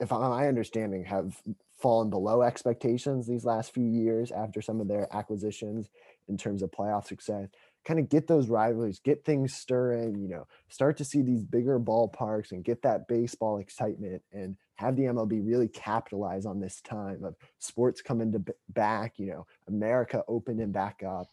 if 0.00 0.12
I'm 0.12 0.20
my 0.30 0.48
understanding, 0.48 1.04
have 1.04 1.40
fallen 1.80 2.10
below 2.10 2.42
expectations 2.42 3.26
these 3.26 3.44
last 3.44 3.72
few 3.72 3.86
years 3.86 4.30
after 4.32 4.60
some 4.60 4.80
of 4.80 4.88
their 4.88 5.08
acquisitions 5.14 5.88
in 6.28 6.36
terms 6.36 6.62
of 6.62 6.70
playoff 6.70 7.06
success. 7.06 7.48
Kind 7.84 7.98
of 7.98 8.08
get 8.08 8.26
those 8.26 8.48
rivalries, 8.48 9.00
get 9.00 9.24
things 9.24 9.54
stirring, 9.54 10.20
you 10.20 10.28
know, 10.28 10.46
start 10.68 10.96
to 10.98 11.04
see 11.04 11.22
these 11.22 11.42
bigger 11.42 11.80
ballparks 11.80 12.52
and 12.52 12.64
get 12.64 12.82
that 12.82 13.08
baseball 13.08 13.58
excitement 13.58 14.22
and 14.32 14.56
have 14.74 14.96
the 14.96 15.04
MLB 15.04 15.40
really 15.46 15.68
capitalize 15.68 16.46
on 16.46 16.60
this 16.60 16.80
time 16.82 17.24
of 17.24 17.36
sports 17.58 18.02
coming 18.02 18.32
to 18.32 18.38
b- 18.38 18.52
back, 18.68 19.18
you 19.18 19.26
know, 19.26 19.46
America 19.66 20.22
opening 20.28 20.72
back 20.72 21.02
up. 21.02 21.28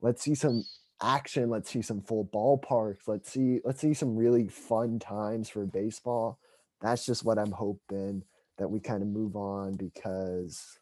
Let's 0.00 0.22
see 0.22 0.34
some 0.34 0.64
action, 1.00 1.50
let's 1.50 1.70
see 1.70 1.82
some 1.82 2.00
full 2.00 2.24
ballparks, 2.24 3.06
let's 3.06 3.32
see 3.32 3.60
let's 3.64 3.80
see 3.80 3.94
some 3.94 4.16
really 4.16 4.48
fun 4.48 4.98
times 4.98 5.48
for 5.48 5.64
baseball. 5.64 6.38
That's 6.80 7.06
just 7.06 7.24
what 7.24 7.38
I'm 7.38 7.52
hoping 7.52 8.24
that 8.58 8.68
we 8.68 8.80
kind 8.80 9.02
of 9.02 9.08
move 9.08 9.36
on 9.36 9.74
because 9.74 10.78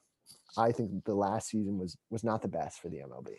I 0.56 0.72
think 0.72 1.04
the 1.04 1.14
last 1.14 1.48
season 1.48 1.78
was 1.78 1.96
was 2.10 2.24
not 2.24 2.42
the 2.42 2.48
best 2.48 2.80
for 2.80 2.88
the 2.88 2.98
MLB. 2.98 3.36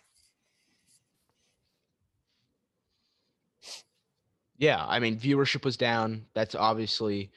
Yeah, 4.64 4.86
I 4.88 4.98
mean 5.00 5.20
viewership 5.20 5.66
was 5.66 5.76
down. 5.76 6.26
That's 6.34 6.56
obviously 6.56 7.32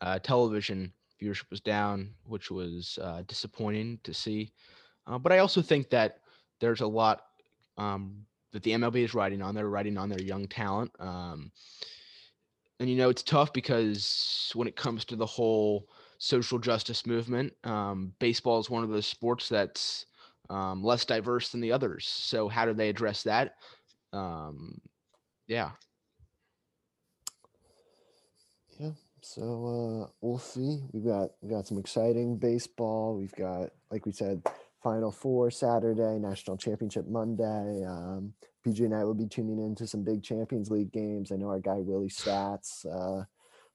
uh, 0.00 0.18
television 0.18 0.94
viewership 1.22 1.50
was 1.50 1.60
down, 1.60 2.14
which 2.24 2.50
was 2.50 2.98
uh, 3.02 3.22
disappointing 3.26 3.98
to 4.02 4.14
see. 4.14 4.50
Uh, 5.06 5.18
but 5.18 5.30
I 5.30 5.40
also 5.40 5.60
think 5.60 5.90
that 5.90 6.20
there's 6.58 6.80
a 6.80 6.86
lot 6.86 7.20
um, 7.76 8.24
that 8.52 8.62
the 8.62 8.72
MLB 8.72 9.04
is 9.04 9.12
riding 9.12 9.42
on. 9.42 9.54
They're 9.54 9.68
riding 9.68 9.98
on 9.98 10.08
their 10.08 10.22
young 10.22 10.48
talent. 10.48 10.90
Um, 10.98 11.52
and 12.80 12.88
you 12.88 12.96
know 12.96 13.10
it's 13.10 13.22
tough 13.22 13.52
because 13.52 14.50
when 14.54 14.66
it 14.66 14.74
comes 14.74 15.04
to 15.04 15.16
the 15.16 15.26
whole 15.26 15.86
social 16.16 16.58
justice 16.58 17.04
movement, 17.04 17.52
um, 17.64 18.14
baseball 18.20 18.58
is 18.58 18.70
one 18.70 18.84
of 18.84 18.88
those 18.88 19.06
sports 19.06 19.50
that's 19.50 20.06
um, 20.48 20.82
less 20.82 21.04
diverse 21.04 21.50
than 21.50 21.60
the 21.60 21.72
others. 21.72 22.08
So 22.08 22.48
how 22.48 22.64
do 22.64 22.72
they 22.72 22.88
address 22.88 23.22
that? 23.24 23.56
Um, 24.14 24.80
yeah, 25.46 25.72
Yeah. 28.80 28.92
So 29.22 30.04
uh, 30.06 30.10
we'll 30.20 30.38
see. 30.38 30.80
We've 30.92 31.04
got 31.04 31.30
we 31.40 31.50
got 31.50 31.66
some 31.66 31.78
exciting 31.78 32.36
baseball. 32.38 33.16
We've 33.16 33.34
got, 33.34 33.70
like 33.90 34.06
we 34.06 34.12
said, 34.12 34.42
Final 34.82 35.10
Four 35.12 35.50
Saturday, 35.50 36.18
National 36.18 36.56
Championship 36.56 37.06
Monday. 37.06 37.84
Um, 37.86 38.32
PG 38.64 38.84
and 38.84 38.94
I 38.94 39.04
will 39.04 39.14
be 39.14 39.26
tuning 39.26 39.58
into 39.58 39.86
some 39.86 40.04
big 40.04 40.22
Champions 40.22 40.70
League 40.70 40.92
games. 40.92 41.32
I 41.32 41.36
know 41.36 41.48
our 41.48 41.60
guy 41.60 41.76
Willie 41.78 42.08
Stats 42.08 42.84
uh, 42.86 43.24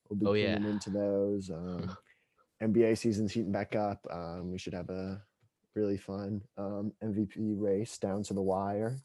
will 0.09 0.17
be 0.17 0.25
Oh, 0.25 0.33
tuning 0.33 0.63
yeah. 0.63 0.69
into 0.69 0.89
those. 0.89 1.49
Um, 1.49 1.95
NBA 2.63 2.97
season's 2.97 3.33
heating 3.33 3.51
back 3.51 3.75
up. 3.75 4.05
Um, 4.09 4.51
we 4.51 4.57
should 4.57 4.73
have 4.73 4.89
a 4.89 5.21
really 5.75 5.97
fun 5.97 6.41
um, 6.57 6.93
MVP 7.03 7.35
race 7.59 7.97
down 7.97 8.23
to 8.23 8.33
the 8.33 8.41
wire. 8.41 8.97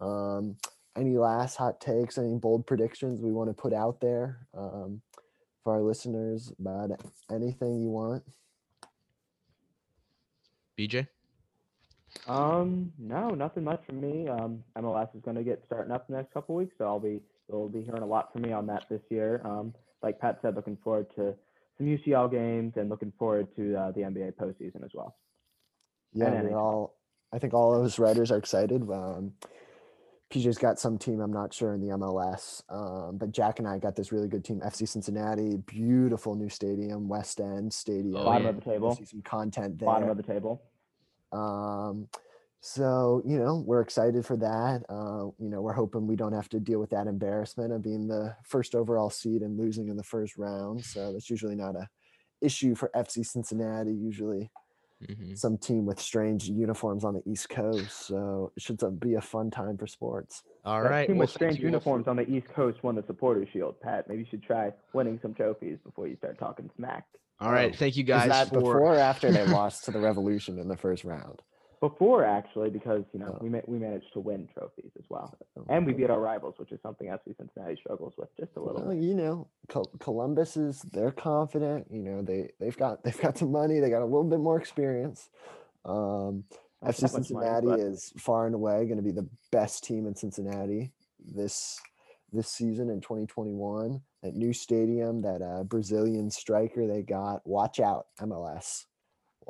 Um, 0.00 0.56
any 0.96 1.16
last 1.16 1.56
hot 1.56 1.80
takes? 1.80 2.18
Any 2.18 2.34
bold 2.34 2.66
predictions 2.66 3.20
we 3.20 3.30
want 3.30 3.48
to 3.48 3.54
put 3.54 3.72
out 3.72 4.00
there 4.00 4.46
um, 4.56 5.02
for 5.62 5.74
our 5.74 5.82
listeners 5.82 6.52
about 6.58 6.90
anything 7.30 7.80
you 7.80 7.88
want? 7.88 8.22
BJ. 10.78 11.06
Um, 12.26 12.92
no, 12.98 13.30
nothing 13.30 13.64
much 13.64 13.84
from 13.86 14.00
me. 14.00 14.28
Um, 14.28 14.64
MLS 14.76 15.14
is 15.14 15.22
going 15.22 15.36
to 15.36 15.44
get 15.44 15.62
starting 15.66 15.92
up 15.92 16.06
in 16.08 16.14
the 16.14 16.18
next 16.20 16.32
couple 16.32 16.54
weeks, 16.54 16.74
so 16.78 16.84
I'll 16.84 17.00
be 17.00 17.20
you'll 17.48 17.68
be 17.68 17.82
hearing 17.82 18.02
a 18.02 18.06
lot 18.06 18.32
from 18.32 18.42
me 18.42 18.52
on 18.52 18.66
that 18.66 18.86
this 18.90 19.02
year. 19.10 19.40
Um, 19.44 19.74
like 20.02 20.18
Pat 20.20 20.38
said, 20.42 20.56
looking 20.56 20.76
forward 20.82 21.06
to 21.16 21.34
some 21.78 21.86
UCL 21.86 22.30
games 22.30 22.74
and 22.76 22.88
looking 22.88 23.12
forward 23.18 23.48
to 23.56 23.76
uh, 23.76 23.90
the 23.92 24.00
NBA 24.00 24.34
postseason 24.34 24.84
as 24.84 24.90
well. 24.94 25.16
Yeah, 26.12 26.26
And 26.26 26.50
we're 26.50 26.58
all. 26.58 26.96
I 27.32 27.38
think 27.38 27.54
all 27.54 27.74
of 27.74 27.84
us 27.84 27.98
writers 27.98 28.32
are 28.32 28.38
excited. 28.38 28.82
Um, 28.90 29.34
PJ's 30.30 30.58
got 30.58 30.78
some 30.78 30.96
team 30.96 31.20
I'm 31.20 31.32
not 31.32 31.52
sure 31.52 31.74
in 31.74 31.80
the 31.80 31.88
MLS, 31.96 32.62
um, 32.68 33.18
but 33.18 33.32
Jack 33.32 33.58
and 33.58 33.66
I 33.66 33.78
got 33.78 33.96
this 33.96 34.12
really 34.12 34.28
good 34.28 34.44
team, 34.44 34.60
FC 34.60 34.86
Cincinnati, 34.86 35.56
beautiful 35.66 36.36
new 36.36 36.48
stadium, 36.48 37.08
West 37.08 37.40
End 37.40 37.72
Stadium. 37.72 38.16
Oh, 38.16 38.24
Bottom 38.24 38.44
yeah. 38.44 38.48
of 38.50 38.54
the 38.56 38.62
table. 38.62 38.94
see 38.94 39.04
some 39.04 39.22
content 39.22 39.78
there. 39.78 39.86
Bottom 39.86 40.08
of 40.08 40.16
the 40.16 40.22
table. 40.22 40.62
Um, 41.32 42.06
so 42.60 43.22
you 43.24 43.38
know 43.38 43.64
we're 43.66 43.80
excited 43.80 44.24
for 44.24 44.36
that. 44.36 44.84
Uh, 44.88 45.30
you 45.38 45.48
know 45.50 45.62
we're 45.62 45.72
hoping 45.72 46.06
we 46.06 46.16
don't 46.16 46.32
have 46.32 46.48
to 46.50 46.60
deal 46.60 46.78
with 46.78 46.90
that 46.90 47.08
embarrassment 47.08 47.72
of 47.72 47.82
being 47.82 48.06
the 48.06 48.36
first 48.44 48.74
overall 48.76 49.10
seed 49.10 49.42
and 49.42 49.58
losing 49.58 49.88
in 49.88 49.96
the 49.96 50.04
first 50.04 50.36
round. 50.36 50.84
So 50.84 51.12
that's 51.12 51.28
usually 51.28 51.56
not 51.56 51.74
a 51.74 51.88
issue 52.40 52.76
for 52.76 52.90
FC 52.94 53.26
Cincinnati. 53.26 53.92
Usually 53.92 54.50
Mhm. 55.02 55.36
some 55.38 55.56
team 55.56 55.86
with 55.86 55.98
strange 56.00 56.48
uniforms 56.48 57.04
on 57.04 57.14
the 57.14 57.22
East 57.30 57.48
Coast. 57.48 58.06
So 58.06 58.52
it 58.56 58.62
should 58.62 58.78
be 59.00 59.14
a 59.14 59.20
fun 59.20 59.50
time 59.50 59.78
for 59.78 59.86
sports. 59.86 60.42
All 60.64 60.82
That 60.82 60.90
right. 60.90 61.06
team 61.06 61.16
well, 61.16 61.24
with 61.24 61.30
strange 61.30 61.54
you 61.56 61.62
for- 61.62 61.66
uniforms 61.66 62.06
on 62.06 62.16
the 62.16 62.28
East 62.30 62.48
Coast 62.48 62.82
won 62.82 62.94
the 62.96 63.02
Supporters 63.06 63.48
Shield. 63.52 63.80
Pat, 63.80 64.08
maybe 64.08 64.20
you 64.20 64.26
should 64.30 64.42
try 64.42 64.72
winning 64.92 65.18
some 65.22 65.32
trophies 65.34 65.78
before 65.84 66.06
you 66.06 66.16
start 66.16 66.38
talking 66.38 66.70
smack. 66.76 67.06
All 67.40 67.50
right. 67.50 67.72
Oh, 67.72 67.76
Thank 67.78 67.96
you 67.96 68.02
Is 68.04 68.08
guys 68.08 68.28
that 68.28 68.48
for. 68.48 68.54
before 68.56 68.80
or 68.80 68.96
after 68.96 69.30
they 69.32 69.46
lost 69.46 69.84
to 69.86 69.90
the 69.90 69.98
Revolution 70.00 70.58
in 70.58 70.68
the 70.68 70.76
first 70.76 71.04
round? 71.04 71.40
Before 71.80 72.24
actually, 72.24 72.68
because 72.68 73.04
you 73.14 73.20
know 73.20 73.34
Oh. 73.34 73.38
we 73.40 73.48
ma- 73.48 73.62
we 73.66 73.78
managed 73.78 74.12
to 74.12 74.20
win 74.20 74.46
trophies 74.52 74.90
as 74.98 75.04
well, 75.08 75.34
and 75.70 75.86
we 75.86 75.94
beat 75.94 76.10
our 76.10 76.20
rivals, 76.20 76.56
which 76.58 76.72
is 76.72 76.80
something 76.82 77.08
FC 77.08 77.34
Cincinnati 77.38 77.76
struggles 77.76 78.12
with 78.18 78.28
just 78.38 78.54
a 78.56 78.60
little. 78.60 78.82
Well, 78.82 78.92
you 78.94 79.14
know, 79.14 79.46
Col- 79.68 79.90
Columbus 79.98 80.58
is 80.58 80.82
they're 80.92 81.10
confident. 81.10 81.86
You 81.90 82.02
know, 82.02 82.20
they 82.22 82.50
they've 82.60 82.76
got 82.76 83.02
they've 83.04 83.18
got 83.20 83.38
some 83.38 83.50
money. 83.50 83.80
They 83.80 83.88
got 83.88 84.02
a 84.02 84.04
little 84.04 84.24
bit 84.24 84.40
more 84.40 84.58
experience. 84.58 85.30
Um, 85.86 86.44
Not 86.82 86.92
FC 86.94 87.02
much 87.02 87.12
money, 87.12 87.24
Cincinnati 87.24 87.66
but- 87.66 87.80
is 87.80 88.12
far 88.18 88.44
and 88.44 88.54
away 88.54 88.84
going 88.84 88.98
to 88.98 89.02
be 89.02 89.10
the 89.12 89.28
best 89.50 89.82
team 89.82 90.06
in 90.06 90.14
Cincinnati 90.14 90.92
this 91.18 91.80
this 92.30 92.48
season 92.48 92.90
in 92.90 93.00
2021. 93.00 94.02
That 94.22 94.34
new 94.34 94.52
stadium, 94.52 95.22
that 95.22 95.40
uh, 95.40 95.62
Brazilian 95.64 96.30
striker 96.30 96.86
they 96.86 97.00
got. 97.00 97.40
Watch 97.46 97.80
out, 97.80 98.08
MLS. 98.20 98.84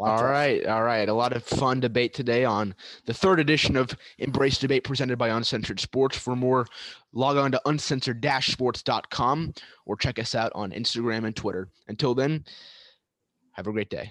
Watch 0.00 0.22
All 0.22 0.30
right, 0.30 0.64
all 0.64 0.82
right. 0.82 1.06
A 1.10 1.12
lot 1.12 1.34
of 1.34 1.44
fun 1.44 1.78
debate 1.78 2.14
today 2.14 2.42
on 2.42 2.74
the 3.04 3.12
third 3.12 3.38
edition 3.38 3.76
of 3.76 3.94
Embrace 4.16 4.56
Debate 4.56 4.82
presented 4.82 5.18
by 5.18 5.28
Uncensored 5.28 5.78
Sports. 5.78 6.16
For 6.16 6.34
more, 6.34 6.66
log 7.12 7.36
on 7.36 7.52
to 7.52 7.60
uncensored-sports.com 7.66 9.52
or 9.84 9.96
check 9.98 10.18
us 10.18 10.34
out 10.34 10.52
on 10.54 10.70
Instagram 10.70 11.26
and 11.26 11.36
Twitter. 11.36 11.68
Until 11.86 12.14
then, 12.14 12.46
have 13.52 13.66
a 13.66 13.72
great 13.72 13.90
day. 13.90 14.10